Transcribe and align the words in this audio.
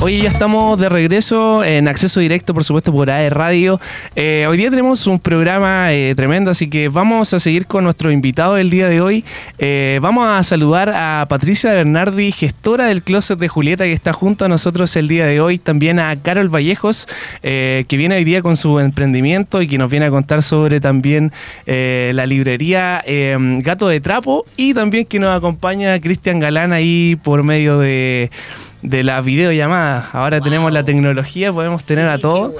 Hoy 0.00 0.22
ya 0.22 0.28
estamos 0.28 0.78
de 0.78 0.88
regreso 0.88 1.64
en 1.64 1.88
acceso 1.88 2.20
directo, 2.20 2.54
por 2.54 2.62
supuesto, 2.62 2.92
por 2.92 3.10
AE 3.10 3.30
Radio. 3.30 3.80
Eh, 4.14 4.46
hoy 4.48 4.56
día 4.56 4.70
tenemos 4.70 5.08
un 5.08 5.18
programa 5.18 5.92
eh, 5.92 6.14
tremendo, 6.14 6.52
así 6.52 6.68
que 6.68 6.88
vamos 6.88 7.34
a 7.34 7.40
seguir 7.40 7.66
con 7.66 7.82
nuestro 7.82 8.12
invitado 8.12 8.54
del 8.54 8.70
día 8.70 8.88
de 8.88 9.00
hoy. 9.00 9.24
Eh, 9.58 9.98
vamos 10.00 10.28
a 10.28 10.40
saludar 10.44 10.90
a 10.90 11.26
Patricia 11.28 11.72
Bernardi, 11.72 12.30
gestora 12.30 12.86
del 12.86 13.02
Closet 13.02 13.40
de 13.40 13.48
Julieta, 13.48 13.84
que 13.84 13.92
está 13.92 14.12
junto 14.12 14.44
a 14.44 14.48
nosotros 14.48 14.94
el 14.94 15.08
día 15.08 15.26
de 15.26 15.40
hoy. 15.40 15.58
También 15.58 15.98
a 15.98 16.14
Carol 16.14 16.48
Vallejos, 16.48 17.08
que 17.42 17.86
viene 17.90 18.14
hoy 18.14 18.24
día 18.24 18.40
con 18.40 18.56
su 18.56 18.78
emprendimiento 18.78 19.62
y 19.62 19.66
que 19.66 19.78
nos 19.78 19.90
viene 19.90 20.06
a 20.06 20.10
contar 20.10 20.44
sobre 20.44 20.80
también 20.80 21.32
la 21.66 22.24
librería 22.24 23.02
Gato 23.62 23.88
de 23.88 24.00
Trapo. 24.00 24.44
Y 24.56 24.74
también 24.74 25.06
que 25.06 25.18
nos 25.18 25.36
acompaña 25.36 25.98
Cristian 25.98 26.38
Galán 26.38 26.72
ahí 26.72 27.18
por 27.20 27.42
medio 27.42 27.80
de 27.80 28.30
de 28.82 29.02
la 29.02 29.20
videollamada. 29.20 30.08
Ahora 30.12 30.40
tenemos 30.40 30.72
la 30.72 30.84
tecnología, 30.84 31.52
podemos 31.52 31.84
tener 31.84 32.08
a 32.08 32.18
todos. 32.18 32.54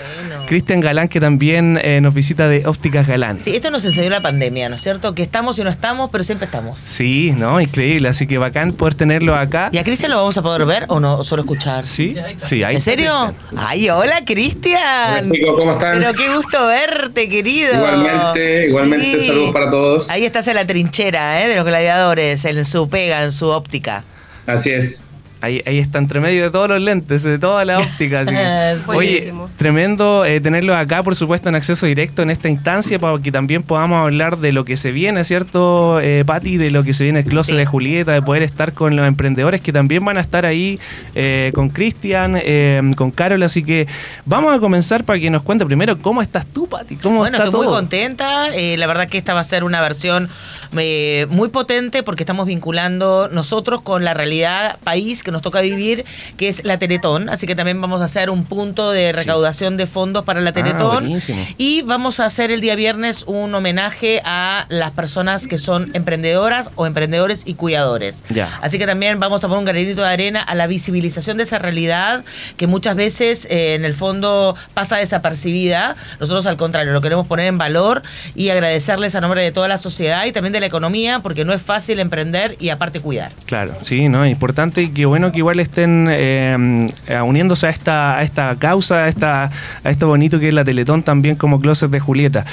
Cristian 0.47 0.81
Galán, 0.81 1.09
que 1.09 1.21
también 1.21 1.79
eh, 1.83 2.01
nos 2.01 2.15
visita 2.15 2.49
de 2.49 2.67
Ópticas 2.67 3.07
Galán. 3.07 3.39
Sí, 3.39 3.55
esto 3.55 3.71
nos 3.71 3.85
enseñó 3.85 4.11
la 4.11 4.21
pandemia, 4.21 4.69
¿no 4.69 4.77
es 4.77 4.83
cierto? 4.83 5.15
Que 5.15 5.23
estamos 5.23 5.59
y 5.59 5.65
no 5.65 5.71
estamos, 5.71 6.11
pero 6.11 6.25
siempre 6.25 6.47
estamos. 6.47 6.81
Sí, 6.81 7.35
¿no? 7.37 7.61
Increíble. 7.61 8.09
Así 8.09 8.27
que 8.27 8.39
bacán 8.39 8.73
poder 8.73 8.95
tenerlo 8.95 9.37
acá. 9.37 9.69
¿Y 9.73 9.79
a 9.79 9.85
Cristian 9.85 10.11
lo 10.11 10.17
vamos 10.17 10.37
a 10.39 10.43
poder 10.43 10.65
ver 10.67 10.85
o 10.89 11.01
no? 11.01 11.23
solo 11.23 11.43
escuchar? 11.43 11.87
Sí, 11.87 12.17
sí, 12.39 12.63
ahí 12.63 12.77
¿En 12.77 12.81
serio? 12.81 13.35
Ay, 13.57 13.91
hola, 13.91 14.23
Cristian. 14.25 15.25
Hola, 15.25 15.31
chicos, 15.31 15.57
¿cómo 15.57 15.73
están? 15.73 15.99
Pero 15.99 16.15
qué 16.15 16.35
gusto 16.35 16.67
verte, 16.67 17.29
querido. 17.29 17.75
Igualmente, 17.75 18.67
igualmente, 18.69 19.27
saludos 19.27 19.53
para 19.53 19.71
todos. 19.71 20.11
Ahí 20.11 20.25
estás 20.25 20.49
en 20.49 20.57
la 20.57 20.67
trinchera, 20.67 21.45
¿eh? 21.45 21.49
De 21.49 21.57
los 21.57 21.65
gladiadores, 21.65 22.45
en 22.45 22.65
su 22.65 22.89
pega, 22.89 23.23
en 23.23 23.33
su 23.33 23.49
óptica. 23.49 24.05
Así 24.47 24.71
es. 24.71 25.05
Ahí, 25.41 25.63
ahí 25.67 25.79
está 25.79 25.99
entre 25.99 26.19
medio 26.21 26.43
de 26.43 26.51
todos 26.51 26.69
los 26.69 26.81
lentes, 26.81 27.23
de 27.23 27.39
toda 27.39 27.65
la 27.65 27.79
óptica. 27.79 28.25
oye, 28.89 29.33
tremendo 29.57 30.25
eh, 30.25 30.41
tenerlos 30.41 30.77
acá, 30.77 31.03
por 31.03 31.15
supuesto, 31.15 31.49
en 31.49 31.55
acceso 31.55 31.87
directo 31.87 32.23
en 32.23 32.31
esta 32.31 32.49
instancia 32.49 32.99
para 32.99 33.19
que 33.21 33.31
también 33.31 33.63
podamos 33.63 34.03
hablar 34.03 34.39
de 34.39 34.53
lo 34.53 34.65
que 34.65 34.77
se 34.77 34.91
viene, 34.91 35.23
¿cierto, 35.25 36.01
eh, 36.01 36.25
Patti? 36.27 36.57
De 36.57 36.71
lo 36.71 36.83
que 36.83 36.95
se 36.95 37.05
viene 37.05 37.21
el 37.21 37.25
closet 37.25 37.57
de 37.57 37.67
Julieta, 37.67 38.13
de 38.13 38.23
poder 38.23 38.43
estar 38.43 38.73
con 38.73 38.97
los 38.97 39.07
emprendedores 39.07 39.61
que 39.61 39.73
también 39.73 40.05
van 40.05 40.19
a 40.19 40.21
estar 40.21 40.45
ahí 40.45 40.81
eh, 41.15 41.53
con 41.55 41.69
Cristian, 41.69 42.35
eh, 42.37 42.81
con 42.97 43.11
Carol. 43.11 43.43
Así 43.43 43.63
que 43.63 43.87
vamos 44.25 44.57
a 44.57 44.59
comenzar 44.59 45.05
para 45.05 45.21
que 45.21 45.31
nos 45.31 45.43
cuente 45.43 45.65
primero 45.65 45.99
cómo 45.99 46.21
estás 46.21 46.47
tú, 46.47 46.69
Patti. 46.69 46.97
¿Cómo 46.97 47.19
bueno, 47.19 47.39
estoy 47.39 47.53
muy 47.53 47.67
contenta. 47.67 48.49
la 48.51 48.87
verdad 48.87 49.09
que 49.09 49.19
esta 49.19 49.35
va 49.35 49.41
a 49.41 49.45
ser 49.45 49.63
una 49.63 49.81
versión 49.81 50.29
muy 50.73 51.49
potente 51.49 52.03
porque 52.03 52.23
estamos 52.23 52.47
vinculando 52.47 53.29
nosotros 53.33 53.83
con 53.83 54.05
la 54.05 54.15
realidad 54.15 54.79
país 54.85 55.23
que 55.23 55.31
nos 55.31 55.43
toca 55.43 55.61
vivir, 55.61 56.05
que 56.37 56.49
es 56.49 56.65
la 56.65 56.79
Teletón. 56.79 57.29
Así 57.29 57.47
que 57.47 57.55
también 57.55 57.81
vamos 57.81 58.01
a 58.01 58.05
hacer 58.05 58.31
un 58.31 58.45
punto 58.45 58.91
de 58.91 59.13
recaudación 59.13 59.77
de 59.77 59.87
fondos 59.87 60.25
para 60.25 60.41
la 60.41 60.51
ah, 60.51 60.53
Teletón. 60.53 61.21
y 61.57 61.83
vamos 61.83 62.21
a 62.21 62.27
hacer 62.27 62.51
el 62.51 62.61
día 62.61 62.75
viernes 62.75 63.25
un 63.27 63.55
homenaje 63.55 64.21
a 64.25 64.67
las 64.69 64.91
personas 64.93 65.47
que 65.47 65.59
son 65.59 65.91
emprendedoras 65.95 66.71
o 66.77 66.87
emprendedores 66.87 67.43
y 67.45 67.55
cuidadores. 67.55 68.25
Así 68.61 68.79
que 68.79 68.87
también 68.87 69.21
vamos 69.21 69.45
a 69.45 69.49
poner 69.49 69.59
un 69.61 69.65
granito 69.65 70.03
de 70.03 70.09
arena 70.09 70.43
a 70.43 70.55
la 70.55 70.67
visibilización 70.67 71.37
de 71.37 71.45
esa 71.45 71.59
realidad 71.59 72.25
que 72.57 72.67
muchas 72.67 72.97
veces 72.97 73.47
eh, 73.51 73.75
en 73.75 73.85
el 73.85 73.95
fondo 73.95 74.57
pasa 74.75 74.97
desapercibida. 74.97 75.97
Nosotros 76.21 76.47
al 76.47 76.57
contrario, 76.57 76.93
lo 76.93 77.01
queremos 77.01 77.27
poner 77.27 77.47
en 77.47 77.59
valor 77.59 78.03
y 78.35 78.51
agradecerles 78.51 79.15
a 79.15 79.21
nombre 79.21 79.43
de 79.43 79.53
toda 79.53 79.69
la 79.69 79.79
sociedad 79.79 80.25
y 80.27 80.33
también 80.33 80.53
de 80.53 80.58
la 80.61 80.67
economía 80.67 81.21
porque 81.21 81.45
no 81.45 81.53
es 81.53 81.63
fácil 81.63 81.99
emprender 82.01 82.57
y 82.59 82.69
aparte 82.69 83.01
cuidar. 83.01 83.33
Claro, 83.47 83.75
sí, 83.81 84.09
no, 84.09 84.27
importante 84.27 84.83
y 84.83 84.89
qué 84.89 85.07
bueno 85.07 85.33
que 85.33 85.39
igual 85.39 85.61
estén 85.61 86.09
eh, 86.11 86.89
uniéndose 87.25 87.67
a 87.67 87.71
esta, 87.71 88.19
a 88.19 88.23
esta 88.23 88.57
causa, 88.57 89.05
a, 89.05 89.09
esta, 89.09 89.51
a 89.85 89.91
esto 89.91 90.09
bonito 90.09 90.41
que 90.41 90.49
es 90.49 90.55
la 90.55 90.65
Teletón 90.65 91.03
también 91.03 91.37
como 91.37 91.61
Closet 91.61 91.91
de 91.91 92.01
Julieta. 92.01 92.45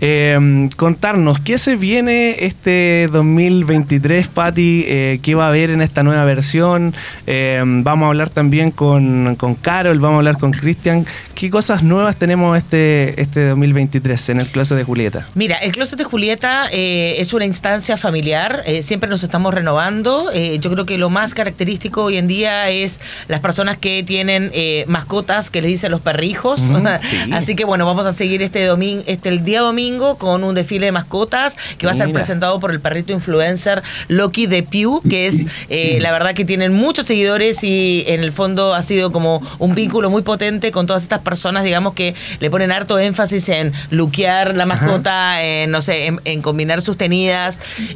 Eh, 0.00 0.68
contarnos, 0.76 1.38
¿qué 1.38 1.58
se 1.58 1.76
viene 1.76 2.36
este 2.44 3.08
2023, 3.12 4.28
Patti? 4.28 4.84
Eh, 4.86 5.20
¿Qué 5.22 5.34
va 5.34 5.46
a 5.46 5.48
haber 5.48 5.70
en 5.70 5.82
esta 5.82 6.02
nueva 6.02 6.24
versión? 6.24 6.94
vamos 7.26 8.06
a 8.06 8.08
hablar 8.08 8.30
también 8.30 8.70
con, 8.70 9.36
con 9.36 9.54
Carol, 9.54 9.98
vamos 9.98 10.16
a 10.16 10.18
hablar 10.18 10.38
con 10.38 10.52
Cristian. 10.52 11.06
¿Qué 11.34 11.50
cosas 11.50 11.82
nuevas 11.82 12.16
tenemos 12.16 12.56
este, 12.56 13.20
este 13.20 13.48
2023 13.48 14.28
en 14.30 14.40
el 14.40 14.46
Closet 14.46 14.76
de 14.78 14.84
Julieta? 14.84 15.26
Mira, 15.34 15.56
el 15.56 15.72
Closet 15.72 15.98
de 15.98 16.04
Julieta 16.04 16.68
es 16.70 17.32
una 17.32 17.44
instancia 17.54 17.96
familiar, 17.96 18.64
siempre 18.82 19.08
nos 19.08 19.22
estamos 19.22 19.54
renovando. 19.54 20.30
yo 20.32 20.70
creo 20.70 20.86
que 20.86 20.98
lo 20.98 21.10
más 21.10 21.34
característico 21.34 22.04
hoy 22.04 22.16
en 22.16 22.26
día 22.26 22.68
es 22.70 23.00
las 23.28 23.40
personas 23.40 23.76
que 23.76 24.02
tienen 24.02 24.50
eh, 24.52 24.84
mascotas 24.88 25.50
que 25.50 25.62
les 25.62 25.70
dicen 25.70 25.90
los 25.90 26.00
perrijos. 26.00 26.60
Así 27.32 27.54
que 27.54 27.64
bueno, 27.64 27.86
vamos 27.86 28.06
a 28.06 28.12
seguir 28.12 28.42
este 28.42 28.64
domingo, 28.64 29.02
este 29.06 29.28
el 29.28 29.44
día 29.44 29.60
domingo 29.60 30.16
con 30.16 30.44
un 30.44 30.54
desfile 30.54 30.86
de 30.86 30.92
mascotas 30.92 31.56
que 31.78 31.86
va 31.86 31.92
a 31.92 31.94
ser 31.94 32.12
presentado 32.12 32.60
por 32.60 32.70
el 32.70 32.80
perrito 32.80 33.12
influencer 33.12 33.82
Loki 34.08 34.46
de 34.46 34.62
Pew, 34.62 35.00
que 35.08 35.26
es 35.26 35.46
eh, 35.68 35.98
la 36.00 36.12
verdad 36.12 36.34
que 36.34 36.44
tienen 36.44 36.72
muchos 36.72 37.06
seguidores 37.06 37.62
y 37.64 38.04
en 38.08 38.22
el 38.22 38.32
fondo 38.32 38.74
ha 38.74 38.82
sido 38.82 39.12
como 39.12 39.42
un 39.58 39.74
vínculo 39.74 40.10
muy 40.10 40.22
potente 40.22 40.70
con 40.70 40.86
todas 40.86 41.02
estas 41.02 41.20
personas, 41.20 41.64
digamos 41.64 41.94
que 41.94 42.14
le 42.40 42.50
ponen 42.50 42.72
harto 42.72 42.98
énfasis 42.98 43.48
en 43.48 43.72
luquear 43.90 44.56
la 44.56 44.66
mascota, 44.66 45.42
en, 45.42 45.70
no 45.70 45.80
sé, 45.82 46.06
en, 46.06 46.42
combinar 46.42 46.82
sus 46.82 46.96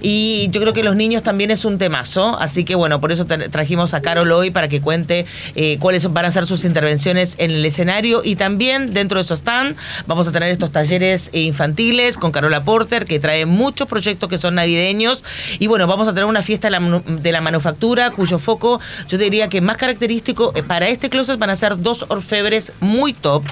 y 0.03 0.49
yo 0.51 0.61
creo 0.61 0.73
que 0.73 0.83
los 0.83 0.97
niños 0.97 1.23
también 1.23 1.51
es 1.51 1.65
un 1.65 1.79
temazo, 1.79 2.39
así 2.39 2.65
que 2.65 2.75
bueno, 2.75 3.01
por 3.01 3.13
eso 3.13 3.27
trajimos 3.27 3.95
a 3.95 4.03
Carol 4.03 4.31
hoy 4.33 4.51
para 4.51 4.69
que 4.69 4.81
cuente 4.81 5.27
eh, 5.55 5.79
cuáles 5.79 6.11
van 6.13 6.25
a 6.25 6.31
ser 6.31 6.47
sus 6.47 6.65
intervenciones 6.65 7.35
en 7.39 7.51
el 7.51 7.65
escenario. 7.65 8.23
Y 8.25 8.37
también 8.37 8.93
dentro 8.93 9.19
de 9.19 9.25
su 9.25 9.35
stand 9.35 9.77
vamos 10.07 10.29
a 10.29 10.33
tener 10.33 10.51
estos 10.51 10.73
talleres 10.73 11.31
infantiles 11.33 12.17
con 12.17 12.33
Carola 12.33 12.65
Porter 12.65 13.05
que 13.05 13.19
trae 13.19 13.47
muchos 13.47 13.89
proyectos 13.89 14.29
que 14.29 14.39
son 14.39 14.55
navideños. 14.55 15.25
Y 15.59 15.67
bueno, 15.67 15.87
vamos 15.87 16.09
a 16.09 16.13
tener 16.13 16.25
una 16.25 16.43
fiesta 16.43 16.69
de 16.69 17.33
la, 17.33 17.39
manufactura 17.41 18.11
cuyo 18.11 18.41
foco 18.41 18.81
yo 19.09 19.17
diría 19.17 19.49
que 19.49 19.61
más 19.61 19.77
característico 19.77 20.53
eh, 20.57 20.63
para 20.65 20.89
este 20.89 21.09
closet 21.09 21.39
van 21.39 21.51
a 21.51 21.57
ser 21.57 21.81
dos 21.81 22.05
orfebres 22.09 22.73
muy 22.81 23.13
top 23.13 23.45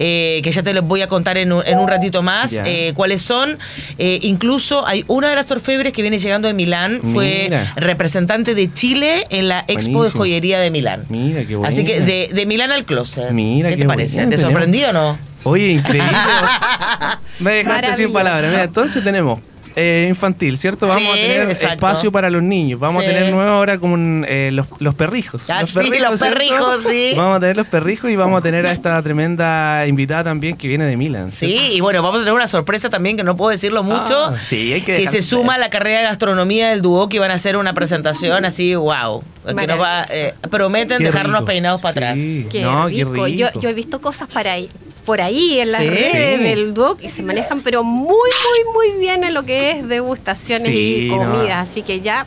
eh, 0.00 0.40
que 0.42 0.50
ya 0.50 0.62
te 0.62 0.74
los 0.74 0.84
voy 0.84 1.02
a 1.02 1.06
contar 1.06 1.38
en 1.38 1.52
un, 1.52 1.88
ratito 1.88 2.22
más 2.22 2.60
cuáles 2.94 3.22
son. 3.22 3.58
incluso 3.98 4.86
hay 4.86 5.04
una 5.06 5.28
de 5.28 5.36
las 5.38 5.50
orfebres 5.50 5.92
que 5.92 6.02
viene 6.02 6.18
llegando 6.18 6.48
de 6.48 6.54
Milán, 6.54 7.00
fue 7.12 7.50
representante 7.76 8.54
de 8.54 8.72
Chile 8.72 9.26
en 9.30 9.48
la 9.48 9.64
Expo 9.68 10.04
de 10.04 10.10
Joyería 10.10 10.58
de 10.58 10.70
Milán. 10.70 11.04
Mira, 11.08 11.44
qué 11.44 11.56
bueno. 11.56 11.68
Así 11.68 11.84
que 11.84 12.00
de, 12.00 12.46
Milán 12.46 12.70
al 12.72 12.84
closet. 12.84 13.30
Mira, 13.30 13.68
¿Qué 13.68 13.76
te 13.76 13.86
parece? 13.86 14.26
¿Te 14.26 14.36
sorprendió 14.36 14.90
o 14.90 14.92
no? 14.92 15.18
Oye, 15.44 15.68
increíble. 15.68 16.10
Me 17.38 17.52
dejaste 17.52 17.96
sin 17.96 18.12
palabras. 18.12 18.50
Mira, 18.50 18.64
entonces 18.64 19.04
tenemos 19.04 19.38
eh, 19.78 20.06
infantil, 20.08 20.58
¿cierto? 20.58 20.88
Vamos 20.88 21.12
a 21.12 21.14
tener 21.14 21.50
espacio 21.50 22.10
para 22.10 22.30
los 22.30 22.42
niños. 22.42 22.80
Vamos 22.80 23.04
a 23.04 23.06
tener 23.06 23.32
nuevo 23.32 23.50
ahora 23.50 23.78
como 23.78 23.96
eh, 24.26 24.50
los, 24.52 24.94
perrijos. 24.94 25.48
Ah, 25.48 25.60
los 25.60 25.72
perrijos, 25.72 26.10
los 26.10 26.20
perrijos, 26.20 26.82
sí. 26.88 27.12
Vamos 27.16 27.36
a 27.36 27.40
tener 27.40 27.56
los 27.56 27.66
perrijos 27.66 28.10
y 28.10 28.16
vamos 28.16 28.40
a 28.40 28.42
tener 28.42 28.66
a 28.66 28.72
esta 28.72 29.00
tremenda 29.02 29.86
invitada 29.86 30.24
también 30.24 30.56
que 30.56 30.66
viene 30.66 30.84
de 30.84 30.96
Milan. 30.96 31.30
Sí, 31.30 31.70
y 31.74 31.80
bueno, 31.80 32.02
vamos 32.02 32.18
a 32.18 32.24
tener 32.24 32.34
una 32.34 32.48
sorpresa 32.48 32.90
también 32.90 33.16
que 33.16 33.22
no 33.22 33.36
puedo 33.36 33.50
decirlo 33.50 33.82
mucho. 33.82 34.26
Ah, 34.26 34.36
sí, 34.36 34.72
hay 34.72 34.80
que, 34.80 34.96
que 34.96 35.08
se 35.08 35.22
suma 35.22 35.54
a 35.54 35.58
la 35.58 35.70
carrera 35.70 36.00
de 36.00 36.04
gastronomía 36.06 36.70
del 36.70 36.82
dúo 36.82 37.08
que 37.08 37.20
van 37.20 37.30
a 37.30 37.34
hacer 37.34 37.56
una 37.56 37.72
presentación 37.72 38.44
así, 38.44 38.74
wow. 38.74 39.22
Que 39.46 39.66
nos 39.66 39.80
va, 39.80 40.06
eh, 40.10 40.34
prometen 40.50 41.02
dejarnos 41.02 41.44
peinados 41.44 41.80
para 41.80 41.92
atrás. 41.92 42.14
Qué, 42.50 42.66
rico. 42.88 43.28
Yo, 43.28 43.48
yo 43.60 43.68
he 43.68 43.74
visto 43.74 44.00
cosas 44.00 44.28
para 44.28 44.52
ahí 44.52 44.68
por 45.08 45.22
ahí 45.22 45.58
en 45.58 45.72
las 45.72 45.86
redes 45.86 46.38
del 46.38 46.74
DUOC 46.74 47.02
y 47.02 47.08
se 47.08 47.22
manejan 47.22 47.62
pero 47.62 47.82
muy, 47.82 48.10
muy, 48.10 48.74
muy 48.74 49.00
bien 49.00 49.24
en 49.24 49.32
lo 49.32 49.42
que 49.42 49.70
es 49.70 49.88
degustaciones 49.88 50.68
y 50.70 51.08
comidas. 51.08 51.66
Así 51.66 51.80
que 51.80 52.02
ya 52.02 52.26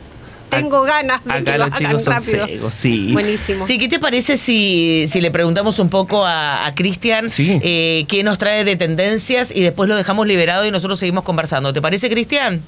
tengo 0.50 0.82
ganas 0.82 1.24
de 1.24 1.44
que 1.44 1.58
lo 1.58 1.64
hagan 1.66 2.04
rápido. 2.04 2.72
sí. 2.72 3.12
Buenísimo. 3.12 3.68
Sí, 3.68 3.78
¿qué 3.78 3.86
te 3.86 4.00
parece 4.00 4.36
si, 4.36 5.04
si 5.06 5.20
le 5.20 5.30
preguntamos 5.30 5.78
un 5.78 5.90
poco 5.90 6.24
a, 6.26 6.72
Cristian 6.74 7.26
eh, 7.38 8.04
qué 8.08 8.24
nos 8.24 8.36
trae 8.38 8.64
de 8.64 8.74
tendencias 8.74 9.54
y 9.54 9.62
después 9.62 9.88
lo 9.88 9.94
dejamos 9.94 10.26
liberado 10.26 10.66
y 10.66 10.72
nosotros 10.72 10.98
seguimos 10.98 11.22
conversando? 11.22 11.72
¿Te 11.72 11.80
parece, 11.80 12.10
Cristian? 12.10 12.60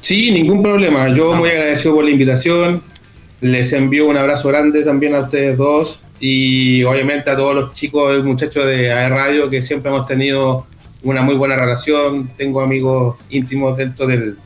Sí, 0.00 0.30
ningún 0.30 0.62
problema. 0.62 1.12
Yo 1.12 1.34
muy 1.34 1.50
agradecido 1.50 1.96
por 1.96 2.04
la 2.04 2.10
invitación. 2.10 2.84
Les 3.40 3.72
envío 3.72 4.06
un 4.06 4.16
abrazo 4.16 4.46
grande 4.46 4.84
también 4.84 5.16
a 5.16 5.22
ustedes 5.22 5.58
dos 5.58 5.98
y 6.20 6.82
obviamente 6.84 7.30
a 7.30 7.36
todos 7.36 7.54
los 7.54 7.74
chicos 7.74 8.18
y 8.18 8.22
muchachos 8.22 8.66
de 8.66 8.92
AE 8.92 9.08
Radio 9.10 9.50
que 9.50 9.62
siempre 9.62 9.90
hemos 9.90 10.06
tenido 10.06 10.66
una 11.02 11.22
muy 11.22 11.34
buena 11.34 11.56
relación. 11.56 12.28
Tengo 12.36 12.60
amigos 12.60 13.16
íntimos 13.30 13.76
dentro 13.76 14.06
del, 14.06 14.36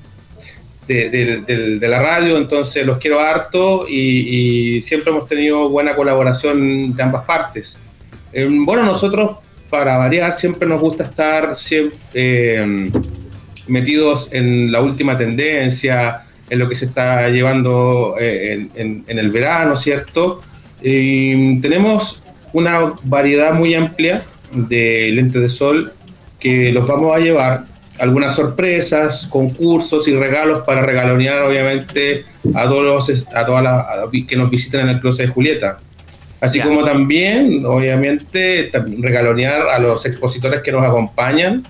de, 0.86 1.88
la 1.88 2.00
radio, 2.00 2.36
entonces 2.36 2.84
los 2.84 2.98
quiero 2.98 3.20
harto 3.20 3.86
y, 3.88 4.82
siempre 4.82 5.10
hemos 5.10 5.28
tenido 5.28 5.68
buena 5.68 5.94
colaboración 5.94 6.94
de 6.94 7.02
ambas 7.02 7.24
partes. 7.24 7.78
Eh, 8.32 8.48
bueno, 8.50 8.82
nosotros, 8.84 9.38
para 9.68 9.96
variar, 9.98 10.32
siempre 10.32 10.68
nos 10.68 10.80
gusta 10.80 11.04
estar 11.04 11.56
siempre, 11.56 11.98
eh, 12.14 12.90
metidos 13.68 14.28
en 14.32 14.72
la 14.72 14.80
última 14.80 15.16
tendencia, 15.16 16.22
en 16.48 16.58
lo 16.58 16.68
que 16.68 16.74
se 16.74 16.86
está 16.86 17.28
llevando 17.28 18.16
eh, 18.18 18.68
en, 18.74 19.04
en, 19.06 19.18
el 19.18 19.30
verano, 19.30 19.76
¿cierto? 19.76 20.42
Tenemos 20.80 22.22
una 22.52 22.94
variedad 23.04 23.52
muy 23.52 23.74
amplia 23.74 24.24
de 24.52 25.10
lentes 25.12 25.40
de 25.40 25.48
sol 25.48 25.92
que 26.38 26.72
los 26.72 26.86
vamos 26.86 27.14
a 27.14 27.20
llevar 27.20 27.64
algunas 27.98 28.34
sorpresas, 28.34 29.26
concursos 29.26 30.08
y 30.08 30.14
regalos 30.14 30.62
para 30.62 30.80
regalonear 30.80 31.42
obviamente 31.42 32.24
a 32.54 32.64
todos 32.64 33.10
los, 33.10 33.24
a 33.34 33.44
todas 33.44 33.62
las 33.62 34.26
que 34.26 34.36
nos 34.36 34.50
visitan 34.50 34.82
en 34.82 34.88
el 34.88 35.00
Closet 35.00 35.26
de 35.26 35.32
Julieta. 35.32 35.78
Así 36.40 36.58
como 36.60 36.82
también, 36.82 37.66
obviamente, 37.66 38.70
regalonear 38.98 39.68
a 39.68 39.78
los 39.78 40.06
expositores 40.06 40.62
que 40.62 40.72
nos 40.72 40.82
acompañan, 40.82 41.66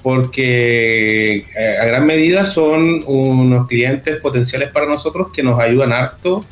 porque 0.00 1.38
eh, 1.58 1.76
a 1.80 1.84
gran 1.84 2.06
medida 2.06 2.46
son 2.46 3.02
unos 3.04 3.66
clientes 3.66 4.20
potenciales 4.20 4.70
para 4.70 4.86
nosotros 4.86 5.28
que 5.34 5.42
nos 5.42 5.60
ayudan 5.60 5.92
harto 5.92 6.44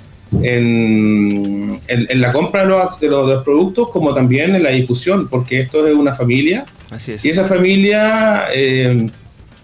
en, 0.42 1.80
en, 1.86 2.20
la 2.20 2.32
compra 2.32 2.62
de 2.62 2.68
los, 2.68 3.00
de 3.00 3.08
los, 3.08 3.44
productos 3.44 3.88
como 3.90 4.14
también 4.14 4.54
en 4.54 4.62
la 4.62 4.70
difusión, 4.70 5.28
porque 5.28 5.60
esto 5.60 5.86
es 5.86 5.94
una 5.94 6.14
familia. 6.14 6.64
Así 6.90 7.12
es. 7.12 7.24
Y 7.24 7.30
esa 7.30 7.44
familia, 7.44 8.46
eh, 8.54 9.08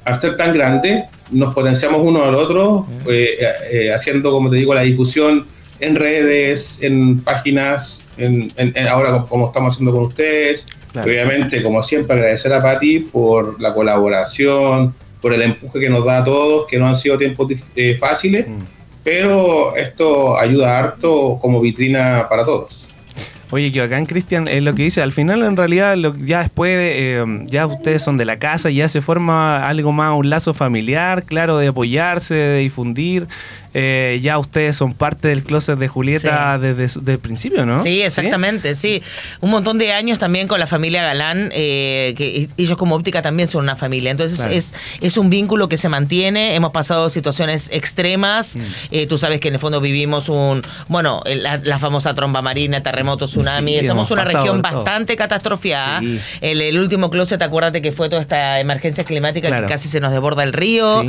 al 0.04 0.20
ser 0.20 0.36
tan 0.36 0.52
grande, 0.52 1.04
nos 1.30 1.54
potenciamos 1.54 2.00
uno 2.02 2.24
al 2.24 2.34
otro, 2.34 2.86
eh, 3.08 3.38
eh, 3.70 3.92
haciendo, 3.92 4.30
como 4.30 4.50
te 4.50 4.56
digo, 4.56 4.74
la 4.74 4.82
difusión 4.82 5.46
en 5.78 5.94
redes, 5.94 6.78
en 6.80 7.20
páginas, 7.20 8.02
en, 8.16 8.52
ahora 8.88 9.24
como 9.28 9.46
estamos 9.46 9.74
haciendo 9.74 9.92
con 9.92 10.04
ustedes. 10.04 10.66
Obviamente, 10.94 11.62
como 11.62 11.82
siempre, 11.82 12.16
agradecer 12.16 12.52
a 12.54 12.62
Patti 12.62 13.00
por 13.00 13.60
la 13.60 13.74
colaboración, 13.74 14.94
por 15.20 15.34
el 15.34 15.42
empuje 15.42 15.78
que 15.78 15.90
nos 15.90 16.04
da 16.06 16.18
a 16.18 16.24
todos, 16.24 16.66
que 16.66 16.78
no 16.78 16.88
han 16.88 16.96
sido 16.96 17.18
tiempos 17.18 17.52
fáciles. 18.00 18.48
Mm 18.48 18.76
pero 19.06 19.76
esto 19.76 20.36
ayuda 20.36 20.76
harto 20.76 21.38
como 21.40 21.60
vitrina 21.60 22.26
para 22.28 22.44
todos. 22.44 22.88
Oye, 23.52 23.70
que 23.70 23.78
bacán, 23.78 24.04
Cristian, 24.04 24.48
es 24.48 24.60
lo 24.64 24.74
que 24.74 24.82
dice, 24.82 25.00
al 25.00 25.12
final 25.12 25.44
en 25.44 25.56
realidad 25.56 25.96
lo, 25.96 26.16
ya 26.16 26.40
después, 26.40 26.72
eh, 26.76 27.24
ya 27.44 27.68
ustedes 27.68 28.02
son 28.02 28.16
de 28.16 28.24
la 28.24 28.40
casa, 28.40 28.68
ya 28.68 28.88
se 28.88 29.00
forma 29.00 29.64
algo 29.64 29.92
más, 29.92 30.18
un 30.18 30.28
lazo 30.28 30.54
familiar, 30.54 31.22
claro, 31.22 31.56
de 31.58 31.68
apoyarse, 31.68 32.34
de 32.34 32.58
difundir, 32.58 33.28
eh, 33.78 34.20
ya 34.22 34.38
ustedes 34.38 34.74
son 34.74 34.94
parte 34.94 35.28
del 35.28 35.42
closet 35.42 35.78
de 35.78 35.86
Julieta 35.86 36.58
desde, 36.58 37.12
el 37.12 37.18
principio, 37.18 37.66
¿no? 37.66 37.82
Sí, 37.82 38.00
exactamente, 38.00 38.74
¿Sí? 38.74 39.02
Un 39.42 39.50
montón 39.50 39.76
de 39.76 39.92
años 39.92 40.18
también 40.18 40.48
con 40.48 40.58
la 40.58 40.66
familia 40.66 41.02
Galán, 41.02 41.50
eh, 41.52 42.14
que 42.16 42.48
ellos 42.56 42.78
como 42.78 42.94
óptica 42.94 43.20
también 43.20 43.48
son 43.48 43.64
una 43.64 43.76
familia. 43.76 44.10
Entonces 44.10 44.40
es, 44.50 44.74
es 45.02 45.18
un 45.18 45.28
vínculo 45.28 45.68
que 45.68 45.76
se 45.76 45.90
mantiene. 45.90 46.54
Hemos 46.54 46.72
pasado 46.72 47.10
situaciones 47.10 47.68
extremas. 47.70 48.56
Mm. 48.56 48.60
Eh, 48.92 49.06
tú 49.06 49.18
sabes 49.18 49.40
que 49.40 49.48
en 49.48 49.54
el 49.54 49.60
fondo 49.60 49.78
vivimos 49.82 50.30
un, 50.30 50.62
bueno, 50.88 51.22
la, 51.26 51.78
famosa 51.78 52.14
tromba 52.14 52.40
marina, 52.40 52.82
terremoto, 52.82 53.26
tsunami. 53.26 53.84
Somos 53.84 54.10
una 54.10 54.24
región 54.24 54.62
bastante 54.62 55.16
catastrofiada. 55.16 56.00
El, 56.40 56.78
último 56.78 57.10
closet, 57.10 57.42
acuérdate 57.42 57.82
que 57.82 57.92
fue 57.92 58.08
toda 58.08 58.22
esta 58.22 58.58
emergencia 58.58 59.04
climática 59.04 59.54
que 59.54 59.66
casi 59.66 59.90
se 59.90 60.00
nos 60.00 60.12
desborda 60.12 60.44
el 60.44 60.54
río. 60.54 61.04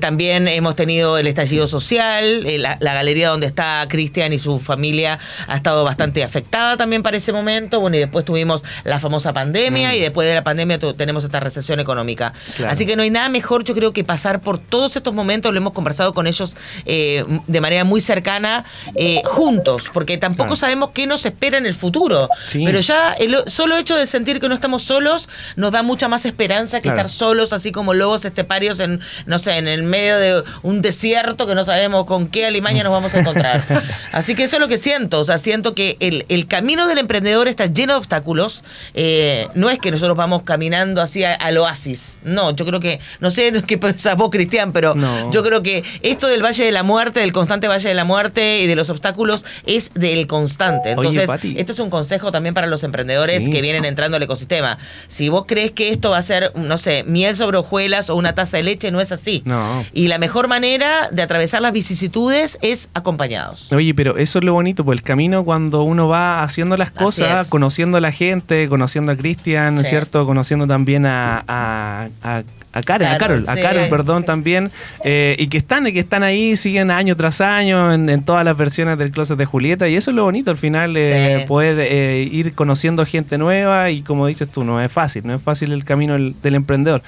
también 0.00 0.46
hemos 0.46 0.76
tenido 0.76 1.18
el 1.18 1.26
estallido 1.26 1.66
social 1.66 1.79
social, 1.80 2.46
eh, 2.46 2.58
la, 2.58 2.76
galería 2.78 3.30
donde 3.30 3.46
está 3.46 3.86
Cristian 3.88 4.32
y 4.32 4.38
su 4.38 4.58
familia 4.58 5.18
ha 5.46 5.56
estado 5.56 5.82
bastante 5.82 6.22
afectada 6.22 6.76
también 6.76 7.02
para 7.02 7.16
ese 7.16 7.32
momento, 7.32 7.80
bueno, 7.80 7.96
y 7.96 8.00
después 8.00 8.24
tuvimos 8.24 8.64
la 8.84 8.98
famosa 9.00 9.32
pandemia 9.32 9.90
mm. 9.90 9.94
y 9.94 10.00
después 10.00 10.28
de 10.28 10.34
la 10.34 10.44
pandemia 10.44 10.78
tenemos 10.78 11.24
esta 11.24 11.40
recesión 11.40 11.80
económica. 11.80 12.32
Así 12.68 12.84
que 12.84 12.96
no 12.96 13.02
hay 13.02 13.10
nada 13.10 13.28
mejor, 13.28 13.64
yo 13.64 13.74
creo, 13.74 13.92
que 13.92 14.04
pasar 14.04 14.40
por 14.40 14.58
todos 14.58 14.94
estos 14.96 15.14
momentos, 15.14 15.52
lo 15.52 15.58
hemos 15.58 15.72
conversado 15.72 16.12
con 16.12 16.26
ellos 16.26 16.56
eh, 16.84 17.24
de 17.46 17.60
manera 17.60 17.84
muy 17.84 18.00
cercana, 18.00 18.64
eh, 18.94 19.22
juntos, 19.24 19.90
porque 19.92 20.18
tampoco 20.18 20.54
sabemos 20.56 20.90
qué 20.92 21.06
nos 21.06 21.24
espera 21.24 21.58
en 21.58 21.66
el 21.66 21.74
futuro, 21.74 22.28
pero 22.52 22.80
ya 22.80 23.12
el 23.14 23.36
solo 23.46 23.76
hecho 23.78 23.96
de 23.96 24.06
sentir 24.06 24.38
que 24.38 24.48
no 24.48 24.54
estamos 24.54 24.82
solos 24.82 25.28
nos 25.56 25.72
da 25.72 25.82
mucha 25.82 26.08
más 26.08 26.26
esperanza 26.26 26.80
que 26.80 26.88
estar 26.88 27.08
solos, 27.08 27.52
así 27.52 27.72
como 27.72 27.94
lobos 27.94 28.24
esteparios 28.24 28.80
en, 28.80 29.00
no 29.26 29.38
sé, 29.38 29.56
en 29.56 29.68
el 29.68 29.82
medio 29.82 30.16
de 30.18 30.42
un 30.62 30.82
desierto 30.82 31.46
que 31.46 31.54
no 31.54 31.64
sabemos 31.64 31.69
con 32.06 32.28
qué 32.28 32.46
alimaña 32.46 32.82
nos 32.82 32.92
vamos 32.92 33.14
a 33.14 33.20
encontrar. 33.20 33.64
Así 34.12 34.34
que 34.34 34.44
eso 34.44 34.56
es 34.56 34.60
lo 34.60 34.68
que 34.68 34.78
siento. 34.78 35.20
O 35.20 35.24
sea, 35.24 35.38
siento 35.38 35.74
que 35.74 35.96
el, 36.00 36.46
camino 36.46 36.86
del 36.88 36.98
emprendedor 36.98 37.48
está 37.48 37.66
lleno 37.66 37.92
de 37.94 37.98
obstáculos. 37.98 38.64
Eh, 38.94 39.46
no 39.54 39.70
es 39.70 39.78
que 39.78 39.90
nosotros 39.90 40.16
vamos 40.16 40.42
caminando 40.42 41.02
hacia 41.02 41.34
al 41.34 41.56
oasis. 41.58 42.18
No, 42.22 42.54
yo 42.54 42.64
creo 42.66 42.80
que, 42.80 43.00
no 43.20 43.30
sé 43.30 43.52
qué 43.66 43.78
pensás 43.78 44.16
vos, 44.16 44.30
Cristian, 44.30 44.72
pero 44.72 44.94
yo 45.30 45.42
creo 45.42 45.62
que 45.62 45.84
esto 46.02 46.26
del 46.26 46.42
Valle 46.44 46.64
de 46.64 46.72
la 46.72 46.82
Muerte, 46.82 47.20
del 47.20 47.32
constante 47.32 47.68
Valle 47.68 47.88
de 47.88 47.94
la 47.94 48.04
Muerte 48.04 48.60
y 48.60 48.66
de 48.66 48.76
los 48.76 48.90
obstáculos 48.90 49.44
es 49.66 49.92
del 49.94 50.26
constante. 50.26 50.90
Entonces, 50.90 51.28
esto 51.56 51.72
es 51.72 51.78
un 51.78 51.90
consejo 51.90 52.32
también 52.32 52.54
para 52.54 52.66
los 52.66 52.84
emprendedores 52.84 53.48
que 53.48 53.60
vienen 53.62 53.84
entrando 53.84 54.16
al 54.16 54.22
ecosistema. 54.22 54.78
Si 55.06 55.28
vos 55.28 55.44
crees 55.46 55.70
que 55.72 55.90
esto 55.90 56.10
va 56.10 56.18
a 56.18 56.22
ser, 56.22 56.52
no 56.54 56.78
sé, 56.78 57.04
miel 57.04 57.36
sobre 57.36 57.58
hojuelas 57.58 58.10
o 58.10 58.16
una 58.16 58.34
taza 58.34 58.56
de 58.56 58.62
leche, 58.64 58.90
no 58.90 59.00
es 59.00 59.12
así. 59.12 59.42
No. 59.44 59.84
Y 59.92 60.08
la 60.08 60.18
mejor 60.18 60.48
manera 60.48 61.08
de 61.10 61.22
atravesar 61.22 61.49
las 61.58 61.72
vicisitudes 61.72 62.58
es 62.62 62.90
acompañados. 62.94 63.72
Oye, 63.72 63.94
pero 63.94 64.16
eso 64.16 64.38
es 64.38 64.44
lo 64.44 64.52
bonito, 64.52 64.84
pues 64.84 64.98
el 64.98 65.02
camino 65.02 65.44
cuando 65.44 65.82
uno 65.82 66.06
va 66.06 66.44
haciendo 66.44 66.76
las 66.76 66.92
cosas, 66.92 67.48
conociendo 67.48 67.96
a 67.96 68.00
la 68.00 68.12
gente, 68.12 68.68
conociendo 68.68 69.10
a 69.10 69.16
Cristian, 69.16 69.82
¿cierto? 69.84 70.26
Conociendo 70.26 70.68
también 70.68 71.06
a, 71.06 71.42
a, 71.48 72.08
a 72.22 72.42
a 72.72 72.82
Karen, 72.82 73.08
a 73.08 73.18
Carol, 73.18 73.44
a 73.48 73.56
Carol, 73.56 73.88
perdón, 73.88 74.24
también, 74.24 74.70
eh, 75.04 75.34
y 75.38 75.48
que 75.48 75.58
están, 75.58 75.84
que 75.86 75.98
están 75.98 76.22
ahí, 76.22 76.56
siguen 76.56 76.90
año 76.90 77.16
tras 77.16 77.40
año 77.40 77.92
en, 77.92 78.22
todas 78.22 78.44
las 78.44 78.56
versiones 78.56 78.96
del 78.98 79.10
Closet 79.10 79.36
de 79.36 79.44
Julieta, 79.44 79.88
y 79.88 79.96
eso 79.96 80.10
es 80.10 80.14
lo 80.14 80.24
bonito 80.24 80.50
al 80.50 80.56
final, 80.56 80.96
eh, 80.96 81.44
poder 81.48 81.78
eh, 81.80 82.28
ir 82.30 82.52
conociendo 82.54 83.04
gente 83.04 83.38
nueva, 83.38 83.90
y 83.90 84.02
como 84.02 84.26
dices 84.26 84.48
tú, 84.48 84.62
no 84.62 84.80
es 84.80 84.90
fácil, 84.90 85.26
no 85.26 85.34
es 85.34 85.42
fácil 85.42 85.72
el 85.72 85.84
camino 85.84 86.14
del, 86.14 86.54
emprendedor, 86.54 87.02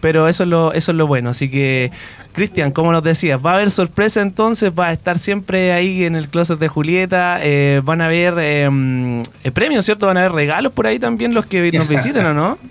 pero 0.00 0.28
eso 0.28 0.44
es 0.44 0.48
lo, 0.48 0.72
eso 0.72 0.92
es 0.92 0.96
lo 0.96 1.06
bueno, 1.06 1.30
así 1.30 1.50
que, 1.50 1.90
Cristian, 2.32 2.72
como 2.72 2.92
nos 2.92 3.02
decías, 3.02 3.40
va 3.44 3.52
a 3.52 3.54
haber 3.54 3.70
sorpresa 3.70 4.22
entonces, 4.22 4.72
va 4.78 4.88
a 4.88 4.92
estar 4.92 5.18
siempre 5.18 5.72
ahí 5.72 6.04
en 6.04 6.14
el 6.14 6.28
Closet 6.28 6.58
de 6.58 6.68
Julieta, 6.68 7.40
van 7.82 8.00
a 8.00 8.06
haber 8.06 8.34
em, 8.38 9.22
premios, 9.52 9.84
¿cierto? 9.84 10.06
Van 10.06 10.16
a 10.16 10.20
haber 10.20 10.32
regalos 10.32 10.72
por 10.72 10.86
ahí 10.86 10.98
también 10.98 11.34
los 11.34 11.46
que 11.46 11.72
nos 11.72 11.88
visiten, 11.88 12.24
¿o 12.26 12.34
no? 12.34 12.58